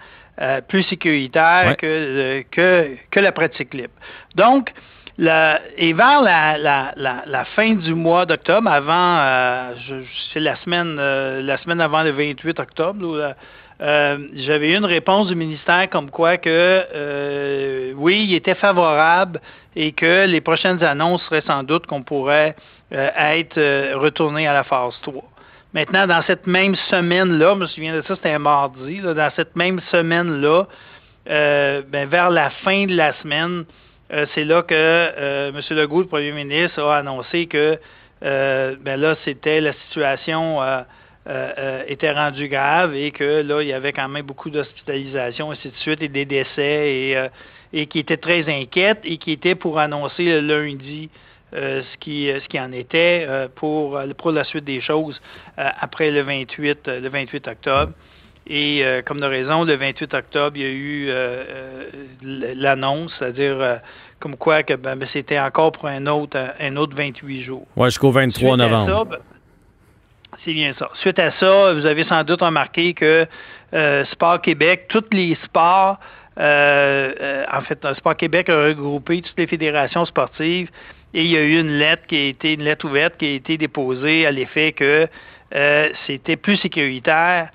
plus 0.67 0.83
sécuritaire 0.83 1.75
que, 1.77 2.43
que, 2.51 2.95
que 3.09 3.19
la 3.19 3.31
pratique 3.31 3.73
libre. 3.73 3.93
Donc, 4.35 4.71
la, 5.17 5.59
et 5.77 5.93
vers 5.93 6.21
la, 6.21 6.59
la, 6.59 6.93
la, 7.25 7.45
fin 7.45 7.73
du 7.73 7.95
mois 7.95 8.27
d'octobre, 8.27 8.69
avant, 8.69 9.73
c'est 10.31 10.39
la 10.39 10.55
semaine, 10.57 10.95
la 10.95 11.57
semaine 11.57 11.81
avant 11.81 12.03
le 12.03 12.11
28 12.11 12.59
octobre, 12.59 13.33
euh, 13.79 14.17
j'avais 14.35 14.71
eu 14.71 14.77
une 14.77 14.85
réponse 14.85 15.27
du 15.27 15.35
ministère 15.35 15.87
comme 15.91 16.09
quoi 16.09 16.37
que 16.37 16.49
euh, 16.49 17.93
oui, 17.95 18.25
il 18.27 18.33
était 18.33 18.55
favorable 18.55 19.39
et 19.75 19.91
que 19.91 20.25
les 20.25 20.41
prochaines 20.41 20.83
annonces 20.83 21.23
seraient 21.25 21.43
sans 21.45 21.61
doute 21.63 21.85
qu'on 21.85 22.01
pourrait 22.01 22.55
euh, 22.93 23.09
être 23.15 23.93
retourné 23.95 24.47
à 24.47 24.53
la 24.53 24.63
phase 24.63 24.95
3. 25.03 25.23
Maintenant, 25.73 26.07
dans 26.07 26.23
cette 26.23 26.47
même 26.47 26.75
semaine-là, 26.89 27.53
je 27.53 27.59
me 27.59 27.67
souviens 27.67 27.95
de 27.95 28.01
ça, 28.01 28.15
c'était 28.15 28.31
un 28.31 28.39
mardi, 28.39 28.99
dans 29.01 29.31
cette 29.35 29.55
même 29.55 29.79
semaine-là, 29.91 30.65
ben, 31.27 32.09
vers 32.09 32.31
la 32.31 32.49
fin 32.49 32.85
de 32.85 32.95
la 32.95 33.13
semaine, 33.21 33.65
c'est 34.33 34.45
là 34.45 34.63
que 34.63 35.49
M. 35.49 35.61
Legault, 35.71 36.01
le 36.01 36.07
premier 36.07 36.31
ministre, 36.31 36.81
a 36.81 36.97
annoncé 36.97 37.47
que 37.47 37.77
ben 38.21 38.95
là, 38.99 39.15
c'était 39.25 39.59
la 39.59 39.73
situation 39.73 40.61
euh, 41.27 41.51
euh, 41.57 41.83
était 41.87 42.11
rendu 42.13 42.47
grave 42.47 42.95
et 42.95 43.11
que 43.11 43.41
là, 43.41 43.61
il 43.61 43.67
y 43.67 43.73
avait 43.73 43.91
quand 43.91 44.07
même 44.07 44.25
beaucoup 44.25 44.49
d'hospitalisations, 44.49 45.51
ainsi 45.51 45.67
de 45.67 45.75
suite, 45.75 46.01
et 46.01 46.07
des 46.07 46.23
décès, 46.23 46.89
et, 46.89 47.17
euh, 47.17 47.27
et 47.73 47.87
qui 47.87 47.99
était 47.99 48.15
très 48.15 48.47
inquiète 48.47 48.99
et 49.03 49.17
qui 49.17 49.33
était 49.33 49.55
pour 49.55 49.77
annoncer 49.77 50.23
le 50.23 50.39
lundi 50.39 51.09
ce, 51.51 51.97
qui, 51.99 52.29
ce 52.29 52.47
qui 52.47 52.59
en 52.59 52.71
était 52.71 53.27
pour, 53.55 53.99
pour 54.17 54.31
la 54.31 54.43
suite 54.43 54.65
des 54.65 54.81
choses 54.81 55.19
après 55.55 56.11
le 56.11 56.21
28, 56.21 56.87
le 56.87 57.09
28 57.09 57.47
octobre. 57.47 57.93
Et 58.47 58.83
comme 59.05 59.19
de 59.21 59.25
raison, 59.25 59.63
le 59.63 59.75
28 59.75 60.13
octobre, 60.13 60.57
il 60.57 60.61
y 60.61 60.65
a 60.65 60.69
eu 60.69 61.09
l'annonce, 62.21 63.13
c'est-à-dire 63.17 63.79
comme 64.19 64.35
quoi 64.35 64.63
que 64.63 64.73
ben, 64.73 64.99
c'était 65.13 65.39
encore 65.39 65.71
pour 65.71 65.87
un 65.87 66.05
autre, 66.07 66.37
un 66.59 66.75
autre 66.75 66.95
28 66.95 67.43
jours. 67.43 67.65
Oui, 67.75 67.85
jusqu'au 67.85 68.11
23 68.11 68.57
novembre. 68.57 69.17
C'est 70.47 70.53
bien 70.53 70.73
ça. 70.79 70.89
Suite 71.01 71.19
à 71.19 71.31
ça, 71.41 71.73
vous 71.73 71.85
avez 71.85 72.05
sans 72.05 72.23
doute 72.23 72.39
remarqué 72.39 72.93
que 72.93 73.27
euh, 73.73 74.05
Sport 74.13 74.41
Québec, 74.41 74.85
tous 74.87 75.03
les 75.11 75.37
sports, 75.43 75.99
euh, 76.39 77.11
euh, 77.19 77.43
en 77.51 77.59
fait, 77.63 77.85
Sport 77.97 78.15
Québec 78.15 78.47
a 78.47 78.67
regroupé 78.67 79.21
toutes 79.21 79.37
les 79.37 79.47
fédérations 79.47 80.05
sportives 80.05 80.69
et 81.13 81.25
il 81.25 81.27
y 81.27 81.35
a 81.35 81.41
eu 81.41 81.59
une 81.59 81.77
lettre 81.77 82.03
qui 82.07 82.15
a 82.15 82.25
été, 82.27 82.53
une 82.53 82.63
lettre 82.63 82.85
ouverte 82.85 83.17
qui 83.17 83.25
a 83.25 83.31
été 83.31 83.57
déposée 83.57 84.25
à 84.25 84.31
l'effet 84.31 84.71
que 84.71 85.09
c'était 86.05 86.37
plus 86.37 86.55
sécuritaire 86.55 87.49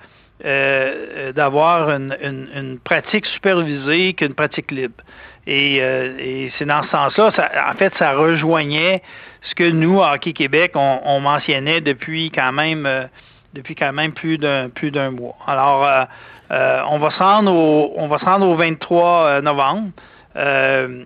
d'avoir 0.45 1.89
une, 1.89 2.79
pratique 2.85 3.25
supervisée 3.25 4.13
qu'une 4.13 4.35
pratique 4.35 4.71
libre. 4.71 5.03
Et, 5.47 5.77
et 5.77 6.53
c'est 6.59 6.67
dans 6.67 6.83
ce 6.83 6.91
sens-là, 6.91 7.33
en 7.71 7.75
fait, 7.75 7.93
ça 7.99 8.13
rejoignait 8.13 9.01
ce 9.43 9.55
que 9.55 9.71
nous, 9.71 10.01
Hockey 10.01 10.33
Québec, 10.33 10.73
on, 10.75 11.21
mentionnait 11.21 11.81
depuis 11.81 12.31
quand 12.31 12.53
même 12.53 12.87
euh, 12.87 13.05
depuis 13.55 13.75
quand 13.75 13.93
même 13.93 14.13
plus 14.13 14.39
d'un 14.39 14.69
plus 14.69 14.91
d'un 14.91 15.11
mois. 15.11 15.37
Alors, 15.47 15.85
euh, 15.85 16.05
euh, 16.53 16.83
on 16.91 16.99
va 16.99 17.11
se 17.11 17.19
rendre 17.19 17.53
au 17.53 17.93
on 17.97 18.09
va 18.09 18.19
se 18.19 18.25
rendre 18.25 18.47
au 18.47 18.55
23 18.55 19.41
novembre 19.43 19.91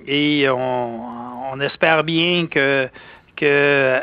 et 0.07 0.47
on, 0.49 1.61
espère 1.61 2.05
bien 2.05 2.47
que 2.47 2.88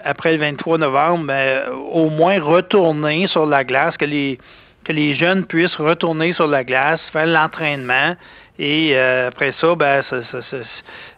après 0.04 0.34
le 0.34 0.40
23 0.40 0.80
novembre, 0.80 1.28
ben, 1.28 1.63
au 1.92 2.10
moins 2.10 2.42
retourner 2.42 3.28
sur 3.28 3.46
la 3.46 3.63
glace, 3.63 3.96
que 3.98 4.06
les 4.06 4.40
que 4.84 4.92
les 4.92 5.16
jeunes 5.16 5.46
puissent 5.46 5.75
retourner 5.75 6.34
sur 6.34 6.48
la 6.48 6.63
glace, 6.63 7.00
faire 7.13 7.28
l'entraînement 7.28 8.16
et 8.60 8.98
après 8.98 9.54
ça, 9.62 9.75
ben, 9.75 10.04
ça, 10.10 10.18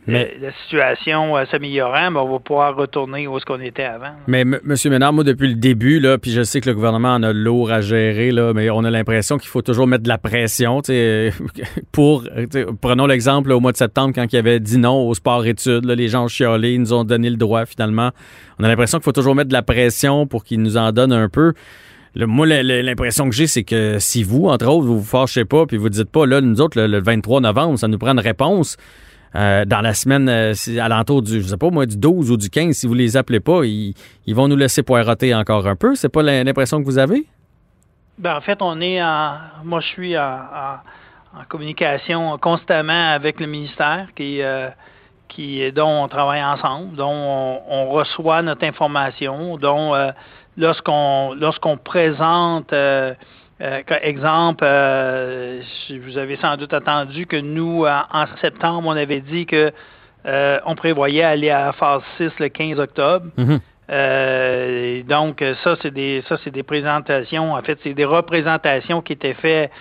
mais, 0.08 0.38
la 0.40 0.52
situation 0.64 1.36
euh, 1.36 1.46
s'améliorant, 1.50 2.12
mais 2.12 2.20
on 2.20 2.32
va 2.32 2.40
pouvoir 2.40 2.76
retourner 2.76 3.28
où 3.28 3.38
est-ce 3.38 3.46
qu'on 3.46 3.60
était 3.60 3.84
avant. 3.84 4.12
Mais 4.28 4.42
M. 4.42 4.60
Ménard, 4.86 5.14
moi, 5.14 5.24
depuis 5.24 5.48
le 5.48 5.56
début, 5.56 6.00
là, 6.00 6.18
puis 6.18 6.32
je 6.32 6.44
sais 6.44 6.62
que 6.62 6.70
le 6.70 6.76
gouvernement 6.76 7.14
en 7.14 7.24
a 7.24 7.34
lourd 7.34 7.72
à 7.72 7.82
gérer, 7.82 8.32
là, 8.32 8.54
mais 8.54 8.70
on 8.70 8.84
a 8.84 8.92
l'impression 8.92 9.38
qu'il 9.38 9.50
faut 9.50 9.62
toujours 9.62 9.88
mettre 9.88 10.04
de 10.04 10.10
la 10.10 10.18
pression. 10.18 10.82
pour, 11.92 12.24
prenons 12.82 13.08
l'exemple 13.08 13.52
au 13.52 13.60
mois 13.60 13.72
de 13.72 13.78
septembre, 13.78 14.14
quand 14.14 14.32
il 14.32 14.36
y 14.36 14.40
avait 14.40 14.60
dit 14.60 14.78
non 14.78 15.08
au 15.08 15.14
sport-études, 15.14 15.86
les 15.86 16.08
gens 16.08 16.26
ont 16.26 16.28
chialé, 16.28 16.74
ils 16.74 16.82
nous 16.82 16.94
ont 16.94 17.04
donné 17.04 17.30
le 17.30 17.38
droit 17.38 17.66
finalement. 17.66 18.12
On 18.60 18.64
a 18.64 18.68
l'impression 18.68 19.00
qu'il 19.00 19.06
faut 19.06 19.12
toujours 19.12 19.36
mettre 19.36 19.50
de 19.50 19.54
la 19.54 19.64
pression 19.64 20.28
pour 20.28 20.44
qu'ils 20.44 20.62
nous 20.62 20.78
en 20.78 20.92
donnent 20.92 21.14
un 21.14 21.30
peu. 21.30 21.54
Le, 22.16 22.28
moi, 22.28 22.46
l'impression 22.46 23.30
que 23.30 23.36
j'ai, 23.36 23.48
c'est 23.48 23.64
que 23.64 23.98
si 24.00 24.24
vous, 24.24 24.48
entre 24.48 24.68
autres, 24.68 24.86
vous 24.86 25.00
vous 25.00 25.06
fâchez 25.06 25.44
pas, 25.44 25.66
puis 25.66 25.76
vous 25.76 25.90
dites 25.90 26.10
pas, 26.10 26.26
là, 26.26 26.40
nous 26.40 26.62
autres, 26.62 26.80
le 26.80 27.02
23 27.02 27.42
novembre, 27.42 27.78
ça 27.78 27.90
nous 27.90 27.98
prend 27.98 28.12
une 28.12 28.20
réponse. 28.20 28.78
Euh, 29.36 29.66
dans 29.66 29.82
la 29.82 29.94
semaine 29.94 30.30
euh, 30.30 30.54
alentour 30.80 31.22
du, 31.22 31.42
je 31.42 31.48
sais 31.48 31.58
pas 31.58 31.70
moi, 31.70 31.86
du 31.86 31.98
12 31.98 32.32
ou 32.32 32.38
du 32.38 32.50
15, 32.50 32.74
si 32.74 32.88
vous 32.88 32.94
les 32.94 33.18
appelez 33.18 33.42
pas, 33.42 33.66
ils, 33.66 33.94
vont 34.28 34.48
nous 34.48 34.56
laisser 34.56 34.82
poireauter 34.82 35.36
encore 35.36 35.68
un 35.68 35.76
peu. 35.76 35.96
C'est 35.96 36.10
pas 36.10 36.24
l'impression 36.24 36.80
que 36.80 36.86
vous 36.86 36.98
avez? 36.98 37.26
Ben, 38.18 38.38
en 38.38 38.42
fait, 38.42 38.62
on 38.62 38.80
est 38.80 39.04
en, 39.04 39.38
moi, 39.66 39.82
je 39.82 39.88
suis 39.88 40.18
en, 40.18 40.78
communication 41.50 42.38
constamment 42.38 43.12
avec 43.12 43.42
le 43.42 43.48
ministère 43.48 44.08
qui, 44.16 44.42
euh, 44.42 44.70
qui, 45.28 45.70
dont 45.74 46.04
on 46.04 46.08
travaille 46.08 46.42
ensemble, 46.42 46.96
dont 46.96 47.60
on, 47.70 47.90
reçoit 47.90 48.42
notre 48.42 48.64
information, 48.64 49.58
dont 49.58 49.94
lorsqu'on 50.56 51.34
lorsqu'on 51.34 51.76
présente 51.76 52.74
euh, 53.62 53.82
exemple, 54.02 54.66
euh, 54.68 55.62
vous 56.04 56.18
avez 56.18 56.36
sans 56.38 56.58
doute 56.58 56.74
entendu 56.74 57.26
que 57.26 57.38
nous, 57.38 57.86
en, 57.86 58.26
septembre, 58.42 58.84
on 58.86 58.98
avait 58.98 59.22
dit 59.22 59.46
que 59.46 59.72
euh, 60.26 60.60
on 60.66 60.76
prévoyait 60.76 61.24
aller 61.24 61.50
à 61.50 61.68
la 61.68 61.74
phase 61.74 62.02
6 62.18 62.32
le 62.40 62.50
15 62.50 62.80
octobre. 62.80 63.28
Mhm. 63.38 65.04
donc, 65.08 65.44
ça, 65.64 65.76
c'est 65.82 65.94
des 65.94 66.22
ça, 66.28 66.38
c'est 66.44 66.52
des 66.52 66.64
présentations. 66.64 67.54
En 67.54 67.62
fait, 67.62 67.80
c'est 67.84 67.94
des 67.94 68.06
représentations 68.06 69.02
qui 69.02 69.14
étaient 69.14 69.36
faites 69.36 69.72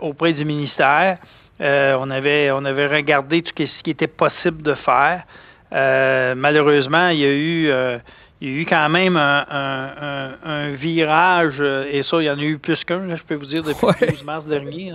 auprès 0.00 0.32
du 0.32 0.44
ministère. 0.44 1.18
on 1.58 2.10
avait 2.10 2.50
on 2.52 2.64
avait 2.64 2.86
regardé 2.86 3.42
tout 3.42 3.52
ce 3.56 3.82
qui 3.82 3.90
était 3.90 4.06
possible 4.06 4.62
de 4.62 4.74
faire. 4.74 5.24
malheureusement, 6.36 7.08
il 7.08 7.18
y 7.18 7.24
a 7.24 7.32
eu 7.32 7.98
il 8.42 8.48
y 8.48 8.50
a 8.50 8.60
eu 8.62 8.66
quand 8.66 8.88
même 8.88 9.16
un, 9.16 10.72
virage, 10.72 11.54
euh, 11.60 11.86
et 11.88 12.02
ça, 12.02 12.20
il 12.20 12.24
y 12.24 12.30
en 12.30 12.38
a 12.38 12.42
eu 12.42 12.58
plus 12.58 12.82
qu'un, 12.82 13.14
je 13.14 13.22
peux 13.22 13.36
vous 13.36 13.46
dire, 13.46 13.62
depuis 13.62 13.86
le 14.00 14.10
12 14.10 14.24
mars 14.24 14.44
dernier. 14.46 14.92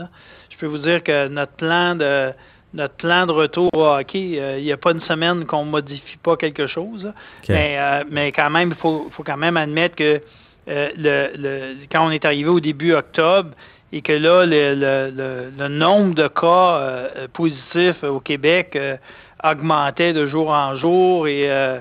Je 0.50 0.58
peux 0.58 0.66
vous 0.66 0.80
dire 0.80 1.02
que 1.02 1.30
notre 1.30 1.54
plan 1.54 1.96
de 1.96 2.32
notre 2.74 2.96
plan 2.96 3.26
de 3.26 3.32
retour 3.32 3.70
au 3.74 3.86
hockey, 3.86 4.38
euh, 4.38 4.58
il 4.60 4.66
n'y 4.66 4.74
a 4.74 4.78
pas 4.78 4.92
une 4.92 5.02
semaine 5.02 5.46
qu'on 5.46 5.64
ne 5.64 5.72
modifie 5.72 6.18
pas 6.22 6.36
quelque 6.36 6.68
chose. 6.68 7.14
Mais, 7.48 7.78
euh, 7.80 8.04
mais 8.12 8.34
quand 8.34 8.50
même, 8.50 8.72
il 8.72 8.76
faut, 8.76 9.10
faut, 9.16 9.24
quand 9.24 9.38
même 9.38 9.56
admettre 9.56 9.96
que 9.96 10.22
le, 10.68 11.88
quand 11.90 12.06
on 12.06 12.12
est 12.12 12.26
arrivé 12.26 12.50
au 12.50 12.60
début 12.60 12.94
octobre 12.94 13.52
et 13.94 14.02
que 14.02 14.12
là, 14.12 14.46
le, 14.46 15.52
le 15.58 15.68
nombre 15.70 16.14
de 16.16 16.28
cas 16.28 17.28
positifs 17.32 18.04
au 18.04 18.20
Québec 18.20 18.78
augmentait 19.44 20.14
de 20.14 20.28
jour 20.28 20.50
en 20.50 20.76
jour 20.76 21.28
et 21.28 21.50
euh, 21.50 21.80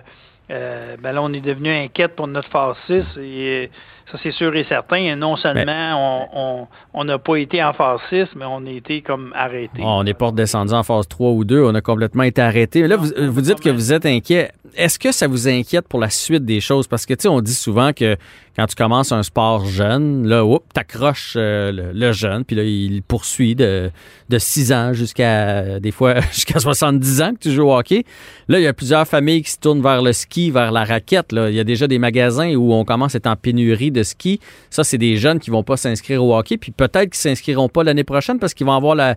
ben 0.48 1.12
là, 1.12 1.22
on 1.22 1.32
est 1.32 1.40
devenu 1.40 1.70
inquiète 1.70 2.14
pour 2.14 2.26
notre 2.28 2.48
phase 2.50 2.76
6 2.86 3.04
et 3.18 3.70
ça, 4.10 4.18
c'est 4.22 4.32
sûr 4.32 4.54
et 4.54 4.64
certain. 4.68 4.96
Et 4.96 5.16
non 5.16 5.36
seulement 5.36 6.68
on 6.94 7.04
n'a 7.04 7.18
pas 7.18 7.36
été 7.36 7.62
en 7.62 7.72
phase 7.72 8.00
6, 8.08 8.28
mais 8.36 8.44
on 8.44 8.64
a 8.64 8.70
été 8.70 9.02
comme 9.02 9.32
arrêté. 9.34 9.82
on 9.82 10.04
est 10.06 10.14
pas 10.14 10.30
descendu 10.30 10.72
en 10.72 10.82
phase 10.82 11.08
3 11.08 11.30
ou 11.30 11.44
2. 11.44 11.62
On 11.64 11.74
a 11.74 11.80
complètement 11.80 12.22
été 12.22 12.40
arrêté. 12.40 12.86
là, 12.86 12.96
vous, 12.96 13.10
vous 13.18 13.40
dites 13.40 13.60
que 13.60 13.70
vous 13.70 13.92
êtes 13.92 14.06
inquiet. 14.06 14.52
Est-ce 14.76 14.98
que 14.98 15.10
ça 15.10 15.26
vous 15.26 15.48
inquiète 15.48 15.88
pour 15.88 15.98
la 15.98 16.10
suite 16.10 16.44
des 16.44 16.60
choses? 16.60 16.86
Parce 16.86 17.06
que, 17.06 17.14
tu 17.14 17.22
sais, 17.22 17.28
on 17.28 17.40
dit 17.40 17.54
souvent 17.54 17.92
que 17.92 18.16
quand 18.56 18.66
tu 18.66 18.74
commences 18.74 19.12
un 19.12 19.22
sport 19.22 19.66
jeune, 19.66 20.26
là, 20.26 20.42
tu 20.42 20.58
t'accroches 20.72 21.34
euh, 21.36 21.92
le, 21.92 22.12
jeune, 22.12 22.44
puis 22.44 22.56
là, 22.56 22.62
il 22.62 23.02
poursuit 23.02 23.54
de, 23.54 23.90
de 24.30 24.38
6 24.38 24.72
ans 24.72 24.92
jusqu'à, 24.94 25.78
des 25.78 25.90
fois, 25.90 26.20
jusqu'à 26.32 26.58
70 26.58 27.20
ans 27.20 27.34
que 27.34 27.40
tu 27.40 27.50
joues 27.50 27.68
au 27.68 27.76
hockey. 27.76 28.04
Là, 28.48 28.58
il 28.58 28.62
y 28.62 28.66
a 28.66 28.72
plusieurs 28.72 29.06
familles 29.06 29.42
qui 29.42 29.50
se 29.50 29.58
tournent 29.58 29.82
vers 29.82 30.00
le 30.00 30.12
ski, 30.12 30.50
vers 30.50 30.72
la 30.72 30.84
raquette. 30.84 31.32
Là. 31.32 31.50
Il 31.50 31.54
y 31.54 31.60
a 31.60 31.64
déjà 31.64 31.86
des 31.86 31.98
magasins 31.98 32.54
où 32.54 32.72
on 32.72 32.84
commence 32.84 33.14
à 33.14 33.18
être 33.18 33.26
en 33.26 33.36
pénurie 33.36 33.90
de 33.96 34.02
ski. 34.02 34.40
Ça, 34.70 34.84
c'est 34.84 34.98
des 34.98 35.16
jeunes 35.16 35.40
qui 35.40 35.50
vont 35.50 35.62
pas 35.62 35.76
s'inscrire 35.76 36.22
au 36.22 36.36
hockey, 36.36 36.56
puis 36.56 36.72
peut-être 36.72 37.10
qu'ils 37.10 37.14
s'inscriront 37.14 37.68
pas 37.68 37.82
l'année 37.82 38.04
prochaine 38.04 38.38
parce 38.38 38.54
qu'ils 38.54 38.66
vont 38.66 38.76
avoir 38.76 38.94
la, 38.94 39.16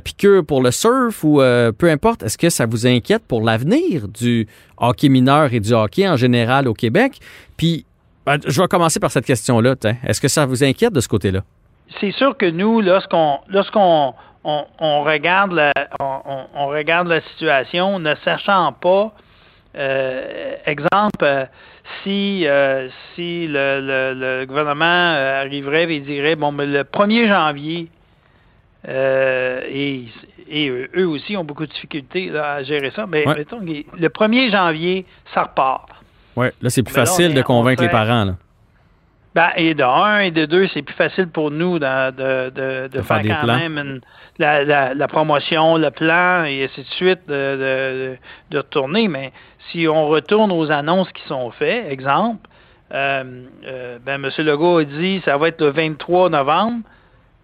piqûre 0.00 0.44
pour 0.44 0.62
le 0.62 0.70
surf 0.70 1.24
ou 1.24 1.40
euh, 1.40 1.72
peu 1.72 1.90
importe. 1.90 2.22
Est-ce 2.22 2.36
que 2.36 2.50
ça 2.50 2.66
vous 2.66 2.86
inquiète 2.86 3.22
pour 3.26 3.42
l'avenir 3.42 4.08
du 4.08 4.46
hockey 4.76 5.08
mineur 5.08 5.52
et 5.52 5.60
du 5.60 5.72
hockey 5.72 6.08
en 6.08 6.16
général 6.16 6.68
au 6.68 6.74
Québec? 6.74 7.18
Puis, 7.56 7.86
ben, 8.26 8.38
je 8.46 8.60
vais 8.60 8.68
commencer 8.68 9.00
par 9.00 9.10
cette 9.10 9.24
question-là. 9.24 9.76
Est-ce 10.04 10.20
que 10.20 10.28
ça 10.28 10.44
vous 10.46 10.64
inquiète 10.64 10.92
de 10.92 11.00
ce 11.00 11.08
côté-là? 11.08 11.42
C'est 12.00 12.12
sûr 12.12 12.36
que 12.36 12.46
nous, 12.46 12.80
lorsqu'on 12.80 13.38
lorsqu'on 13.48 14.14
on, 14.44 15.02
regarde 15.02 15.52
la, 15.52 15.72
on, 16.00 16.66
regarde 16.68 17.08
la 17.08 17.20
situation, 17.32 17.98
ne 17.98 18.14
sachant 18.24 18.72
pas, 18.72 19.12
exemple, 19.76 21.22
euh, 21.22 21.44
si, 22.02 22.46
euh, 22.46 22.88
si 23.14 23.46
le, 23.48 24.44
gouvernement 24.46 24.84
arriverait 24.84 25.92
et 25.92 26.00
dirait, 26.00 26.36
bon, 26.36 26.52
mais 26.52 26.66
le 26.66 26.82
1er 26.82 27.28
janvier, 27.28 27.88
et, 28.88 30.08
eux 30.96 31.08
aussi 31.08 31.36
ont 31.36 31.44
beaucoup 31.44 31.66
de 31.66 31.72
difficultés 31.72 32.30
à 32.36 32.62
gérer 32.62 32.92
ça, 32.94 33.06
mais 33.06 33.24
mettons, 33.26 33.60
le 33.60 34.08
1er 34.08 34.50
janvier, 34.50 35.06
ça 35.34 35.42
repart. 35.44 35.88
Oui, 36.36 36.48
là, 36.60 36.70
c'est 36.70 36.82
plus 36.82 36.94
facile 36.94 37.34
de 37.34 37.42
convaincre 37.42 37.82
les 37.82 37.88
parents. 37.88 38.24
Là. 38.24 38.34
Ben, 39.36 39.50
et 39.56 39.74
de 39.74 39.82
un 39.82 40.20
et 40.20 40.30
de 40.30 40.46
deux, 40.46 40.66
c'est 40.68 40.80
plus 40.80 40.94
facile 40.94 41.28
pour 41.28 41.50
nous 41.50 41.78
de, 41.78 42.10
de, 42.10 42.88
de, 42.88 43.02
faire, 43.02 43.20
quand 43.20 43.46
même 43.46 44.00
la, 44.38 44.94
la, 44.94 45.08
promotion, 45.08 45.76
le 45.76 45.90
plan 45.90 46.44
et 46.44 46.64
ainsi 46.64 46.80
de 46.80 46.86
suite 46.94 47.28
de, 47.28 48.16
de, 48.50 48.56
retourner. 48.56 49.08
Mais 49.08 49.34
si 49.68 49.86
on 49.88 50.08
retourne 50.08 50.50
aux 50.50 50.70
annonces 50.70 51.12
qui 51.12 51.22
sont 51.28 51.50
faites, 51.50 51.92
exemple, 51.92 52.48
euh, 52.94 53.42
euh, 53.66 53.98
ben, 54.02 54.24
M. 54.24 54.30
Legault 54.38 54.78
a 54.78 54.84
dit 54.84 55.20
ça 55.26 55.36
va 55.36 55.48
être 55.48 55.60
le 55.60 55.68
23 55.68 56.30
novembre, 56.30 56.84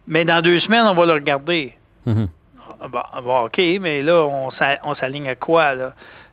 mais 0.06 0.24
dans 0.24 0.40
deux 0.40 0.60
semaines, 0.60 0.86
on 0.86 0.94
va 0.94 1.04
le 1.04 1.12
regarder. 1.12 1.74
Bon, 2.06 3.44
OK, 3.44 3.58
mais 3.58 4.00
là, 4.00 4.26
on 4.82 4.94
s'aligne 4.94 5.28
à 5.28 5.34
quoi, 5.34 5.74
là? 5.74 5.92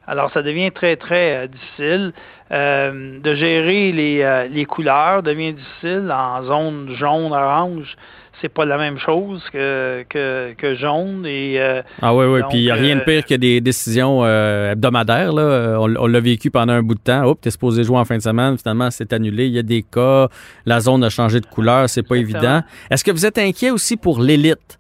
Alors, 0.10 0.32
ça 0.34 0.42
devient 0.42 0.72
très, 0.72 0.96
très 0.96 1.36
euh, 1.36 1.48
difficile. 1.48 2.14
Euh, 2.52 3.20
de 3.20 3.36
gérer 3.36 3.92
les, 3.92 4.22
euh, 4.24 4.48
les, 4.48 4.66
couleurs 4.66 5.22
devient 5.22 5.54
difficile 5.54 6.12
en 6.12 6.44
zone 6.44 6.96
jaune, 6.96 7.32
orange. 7.32 7.96
C'est 8.42 8.50
pas 8.50 8.66
la 8.66 8.80
même 8.80 8.98
chose 8.98 9.44
que, 9.54 10.04
que, 10.10 10.76
jaune. 10.76 11.28
Et, 11.28 11.60
ah 12.02 12.16
oui, 12.16 12.26
oui. 12.26 12.40
Puis 12.50 12.60
il 12.60 12.64
n'y 12.64 12.72
a 12.72 12.76
rien 12.76 12.96
de 12.96 13.02
pire 13.02 13.24
que 13.26 13.36
des 13.36 13.60
décisions 13.60 14.26
hebdomadaires. 14.26 15.34
Là. 15.34 15.78
On, 15.78 16.08
l'a 16.08 16.20
vécu 16.22 16.50
pendant 16.50 16.72
un 16.72 16.82
bout 16.82 16.96
de 16.96 17.02
temps. 17.02 17.26
Oups, 17.26 17.42
t'es 17.42 17.52
supposé 17.52 17.84
jouer 17.84 17.98
en 17.98 18.06
fin 18.06 18.16
de 18.16 18.22
semaine. 18.22 18.58
Finalement, 18.58 18.90
c'est 18.92 19.12
annulé. 19.12 19.48
Il 19.48 19.54
y 19.54 19.60
a 19.60 19.64
des 19.64 19.84
cas. 19.84 20.30
La 20.66 20.80
zone 20.80 21.04
a 21.04 21.10
changé 21.10 21.42
de 21.42 21.48
couleur. 21.48 21.90
C'est 21.90 22.08
pas 22.08 22.16
évident. 22.16 22.62
Est-ce 22.90 23.04
que 23.04 23.12
vous 23.12 23.26
êtes 23.26 23.38
inquiet 23.38 23.72
aussi 23.72 23.98
pour 23.98 24.22
l'élite? 24.22 24.79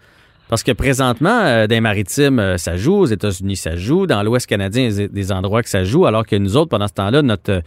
Parce 0.50 0.64
que 0.64 0.72
présentement, 0.72 1.44
euh, 1.44 1.68
dans 1.68 1.76
les 1.76 1.80
maritimes, 1.80 2.40
euh, 2.40 2.58
ça 2.58 2.76
joue, 2.76 2.96
aux 2.96 3.06
États-Unis, 3.06 3.56
ça 3.56 3.76
joue, 3.76 4.08
dans 4.08 4.24
l'Ouest 4.24 4.48
canadien, 4.48 4.90
il 4.90 5.00
y 5.00 5.04
a 5.04 5.08
des 5.08 5.32
endroits 5.32 5.62
que 5.62 5.70
ça 5.70 5.84
joue, 5.84 6.08
alors 6.08 6.26
que 6.26 6.36
nous 6.36 6.58
autres, 6.58 6.70
pendant 6.70 6.88
ce 6.88 6.94
temps-là, 6.94 7.22
notre 7.22 7.52
euh, 7.52 7.62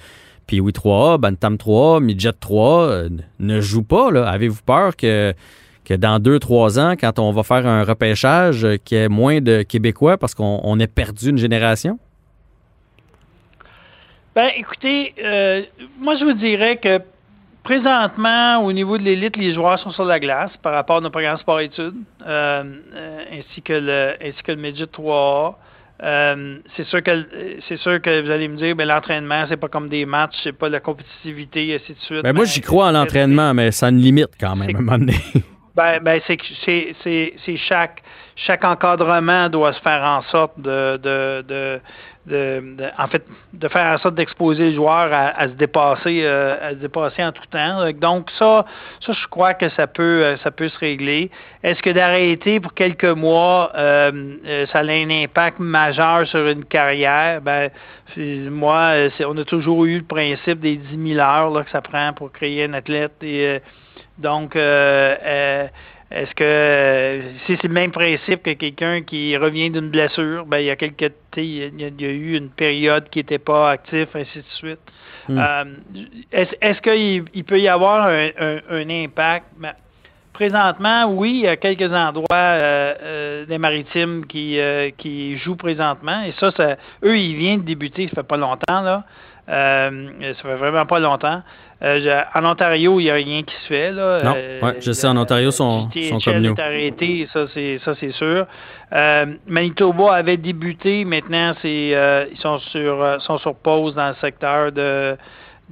Pee-Wee 0.49 0.73
3A, 0.73 1.19
Bantam 1.19 1.57
3 1.59 2.01
Midget 2.01 2.33
3 2.33 3.05
ne 3.39 3.61
joue 3.61 3.85
pas. 3.85 4.09
Avez-vous 4.27 4.63
peur 4.67 4.97
que, 4.97 5.33
que 5.85 5.95
dans 5.95 6.19
deux, 6.19 6.41
trois 6.41 6.81
ans, 6.81 6.95
quand 6.99 7.21
on 7.21 7.31
va 7.31 7.45
faire 7.45 7.65
un 7.69 7.85
repêchage, 7.85 8.67
qu'il 8.85 8.99
y 8.99 9.01
ait 9.01 9.09
moins 9.09 9.41
de 9.41 9.63
Québécois 9.63 10.19
parce 10.19 10.35
qu'on 10.35 10.81
ait 10.81 10.89
perdu 10.89 11.31
une 11.31 11.39
génération? 11.39 12.01
Ben, 14.35 14.51
écoutez, 14.57 15.15
moi, 16.01 16.17
je 16.17 16.25
vous 16.25 16.33
dirais 16.33 16.79
que 16.79 16.99
Présentement, 17.65 18.65
au 18.65 18.73
niveau 18.73 18.99
de 18.99 19.05
l'élite, 19.05 19.37
les 19.37 19.55
joueurs 19.55 19.79
sont 19.79 19.93
sur 19.93 20.05
la 20.05 20.19
glace 20.19 20.51
par 20.63 20.73
rapport 20.73 20.97
à 20.97 21.01
nos 21.01 21.11
programmes 21.11 21.39
sport-études, 21.39 21.95
euh, 22.27 22.65
euh, 22.95 23.25
ainsi 23.33 23.63
que 23.63 23.73
le 23.73 24.15
ainsi 24.21 24.43
que 24.43 24.53
le 24.53 24.59
Midget 24.59 24.87
3A. 24.87 25.55
Euh, 26.03 26.59
c'est 26.77 26.85
sûr 26.87 27.01
que 27.05 27.25
c'est 27.69 27.77
sûr 27.77 28.03
que 28.03 28.23
vous 28.23 28.31
allez 28.31 28.49
me 28.49 28.57
dire, 28.57 28.75
ben 28.75 28.89
l'entraînement, 28.89 29.45
c'est 29.49 29.57
pas 29.57 29.69
comme 29.69 29.89
des 29.89 30.05
matchs, 30.05 30.35
c'est 30.43 30.59
pas 30.59 30.69
la 30.69 30.81
compétitivité, 30.81 31.69
et 31.69 31.77
ainsi 31.77 31.93
de 31.93 32.01
suite. 32.01 32.23
Ben 32.25 32.35
moi, 32.35 32.47
j'y 32.47 32.61
crois 32.61 32.89
à 32.89 32.93
l'entraînement, 32.93 33.55
mais 33.55 33.71
ça 33.71 33.87
a 33.87 33.91
une 33.91 33.99
limite 33.99 34.31
quand 34.41 34.57
même 34.57 34.75
à 34.75 34.79
un 34.79 34.83
moment 34.83 34.99
donné. 34.99 35.15
Ben, 35.75 36.01
ben 36.03 36.21
c'est 36.27 36.37
c'est 37.03 37.35
c'est 37.47 37.57
chaque 37.57 38.03
chaque 38.37 38.63
encadrement 38.63 39.49
doit 39.49 39.73
se 39.73 39.81
faire 39.81 40.03
en 40.03 40.21
sorte 40.25 40.61
de 40.61 40.99
de, 40.99 41.43
de 41.49 41.81
de, 42.27 42.77
en 42.99 43.09
fait, 43.09 43.25
de 43.53 43.69
faire 43.69 43.95
en 43.95 43.99
sorte 43.99 44.15
d'exposer 44.15 44.71
les 44.71 44.75
joueurs 44.75 45.11
à, 45.13 45.49
se 45.49 45.55
dépasser, 45.55 46.21
euh, 46.23 46.57
à 46.61 46.71
se 46.71 46.77
dépasser 46.77 47.25
en 47.25 47.33
tout 47.33 47.43
temps. 47.51 47.91
Donc 47.93 48.31
ça, 48.39 48.65
ça, 49.05 49.13
je 49.13 49.27
crois 49.29 49.55
que 49.55 49.69
ça 49.71 49.87
peut, 49.89 50.25
euh, 50.25 50.37
ça 50.39 50.53
peut 50.53 50.69
se 50.69 50.79
régler. 50.79 51.31
Est-ce 51.65 51.83
que 51.83 51.91
d'arrêter 51.91 52.61
pour 52.61 52.75
quelques 52.75 53.05
mois, 53.05 53.73
euh, 53.75 54.67
ça 54.73 54.79
a 54.79 54.83
un 54.83 55.11
impact 55.11 55.59
majeur 55.59 56.27
sur 56.29 56.47
une 56.47 56.65
carrière? 56.65 57.41
Ben, 57.41 57.71
moi, 58.17 58.93
on 59.27 59.37
a 59.37 59.45
toujours 59.45 59.85
eu 59.85 59.99
le 59.99 60.05
principe 60.05 60.61
des 60.61 60.77
10 60.77 61.15
000 61.15 61.21
heures 61.21 61.51
là, 61.51 61.65
que 61.65 61.71
ça 61.71 61.81
prend 61.81 62.13
pour 62.13 62.31
créer 62.31 62.65
un 62.65 62.75
athlète 62.75 63.15
et 63.23 63.61
donc 64.19 64.57
est-ce 66.15 66.35
que 66.35 67.23
si 67.47 67.57
c'est 67.61 67.69
le 67.69 67.75
même 67.75 67.91
principe 67.91 68.43
que 68.43 68.53
quelqu'un 68.53 69.03
qui 69.03 69.37
revient 69.37 69.71
d'une 69.71 69.89
blessure, 69.89 70.45
ben 70.47 70.59
il 70.59 70.67
y 70.67 70.71
a 70.71 70.77
quelques 70.77 71.13
il 71.37 71.81
y, 71.81 72.05
a 72.05 72.11
eu 72.11 72.37
une 72.37 72.51
période 72.51 73.09
qui 73.09 73.21
n'était 73.21 73.39
pas 73.39 73.71
actif, 73.71 74.09
ainsi 74.15 74.39
de 74.39 74.45
suite. 74.57 74.81
Hmm. 75.29 75.39
Euh, 75.39 75.65
est-ce 76.33 76.81
qu'il 76.83 77.45
peut 77.45 77.61
y 77.61 77.69
avoir 77.69 78.07
un, 78.07 78.91
impact? 78.91 79.47
Ben, 79.57 79.73
présentement, 80.35 81.07
oui, 81.07 81.31
il 81.31 81.41
y 81.43 81.49
a 81.49 81.57
quelques 81.57 81.93
endroits 81.93 82.27
euh, 82.33 82.95
euh, 83.03 83.47
des 83.47 83.59
maritimes 83.59 84.27
qui, 84.27 84.59
qui 84.99 85.39
jouent 85.39 85.57
présentement. 85.57 86.23
Et 86.23 86.33
ça, 86.39 86.51
ça, 86.53 86.77
eux, 87.03 87.19
ils 87.19 87.37
viennent 87.37 87.61
de 87.61 87.67
débuter, 87.67 88.09
ça 88.09 88.17
fait 88.17 88.29
pas 88.29 88.37
longtemps, 88.37 88.83
là. 88.83 89.05
ça 89.47 90.43
fait 90.43 90.57
vraiment 90.57 90.85
pas 90.85 91.01
longtemps. 91.01 91.43
Euh, 91.83 92.23
en 92.35 92.45
Ontario, 92.45 93.01
il 93.01 93.05
n'y 93.05 93.11
a 93.11 93.15
rien 93.15 93.43
qui 93.43 93.55
se 93.63 93.67
fait. 93.67 93.91
Là. 93.91 94.23
Non, 94.23 94.35
euh, 94.37 94.73
je 94.79 94.93
sais, 94.93 95.07
en 95.09 95.17
Ontario, 95.17 95.51
sont, 95.51 95.89
sont 95.91 96.19
comme 96.19 96.39
nous. 96.39 96.55
est 96.55 96.61
arrêté, 96.61 97.29
ça 97.33 97.47
c'est 97.53 97.81
ça 97.85 97.95
c'est 97.99 98.13
sûr. 98.13 98.47
Euh, 98.93 99.27
Manitoba 99.47 100.15
avait 100.15 100.37
débuté, 100.37 101.05
maintenant 101.05 101.55
c'est 101.61 102.29
ils 102.31 102.39
sont 102.39 102.59
sur 102.59 103.17
sont 103.23 103.39
sur 103.39 103.55
pause 103.57 103.95
dans 103.95 104.11
le 104.11 104.15
secteur 104.21 104.71
de 104.71 105.17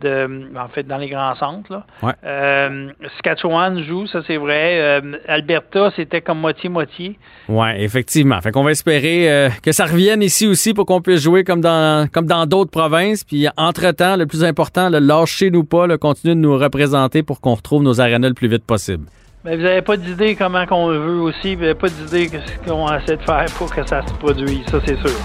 en 0.04 0.68
fait, 0.68 0.84
dans 0.84 0.96
les 0.96 1.08
grands 1.08 1.34
centres. 1.36 1.70
Là. 1.70 2.14
Euh, 2.24 2.90
Saskatchewan 3.16 3.82
joue, 3.84 4.06
ça 4.06 4.20
c'est 4.26 4.36
vrai. 4.36 4.80
Euh, 4.80 5.18
Alberta, 5.28 5.92
c'était 5.96 6.20
comme 6.20 6.38
moitié-moitié. 6.38 7.18
Oui, 7.48 7.68
effectivement. 7.76 8.40
Fait 8.40 8.50
qu'on 8.50 8.64
va 8.64 8.70
espérer 8.70 9.30
euh, 9.30 9.48
que 9.62 9.72
ça 9.72 9.86
revienne 9.86 10.22
ici 10.22 10.46
aussi 10.46 10.74
pour 10.74 10.86
qu'on 10.86 11.00
puisse 11.00 11.22
jouer 11.22 11.44
comme 11.44 11.60
dans 11.60 12.08
comme 12.10 12.26
dans 12.26 12.46
d'autres 12.46 12.70
provinces. 12.70 13.24
Puis 13.24 13.48
entre-temps, 13.56 14.16
le 14.16 14.26
plus 14.26 14.44
important, 14.44 14.88
lâchez-nous 14.88 15.64
pas, 15.64 15.86
le 15.86 15.98
continuer 15.98 16.34
de 16.34 16.40
nous 16.40 16.56
représenter 16.56 17.22
pour 17.22 17.40
qu'on 17.40 17.54
retrouve 17.54 17.82
nos 17.82 18.00
arénas 18.00 18.28
le 18.28 18.34
plus 18.34 18.48
vite 18.48 18.64
possible. 18.64 19.06
Mais 19.44 19.56
vous 19.56 19.62
n'avez 19.62 19.82
pas 19.82 19.96
d'idée 19.96 20.36
comment 20.36 20.66
qu'on 20.66 20.88
veut 20.88 21.20
aussi, 21.20 21.54
vous 21.54 21.62
n'avez 21.62 21.74
pas 21.74 21.88
d'idée 21.88 22.28
ce 22.28 22.68
qu'on 22.68 22.86
essaie 22.94 23.16
de 23.16 23.22
faire 23.22 23.46
pour 23.56 23.74
que 23.74 23.86
ça 23.86 24.06
se 24.06 24.12
produise, 24.14 24.66
ça 24.66 24.80
c'est 24.84 24.98
sûr. 24.98 25.16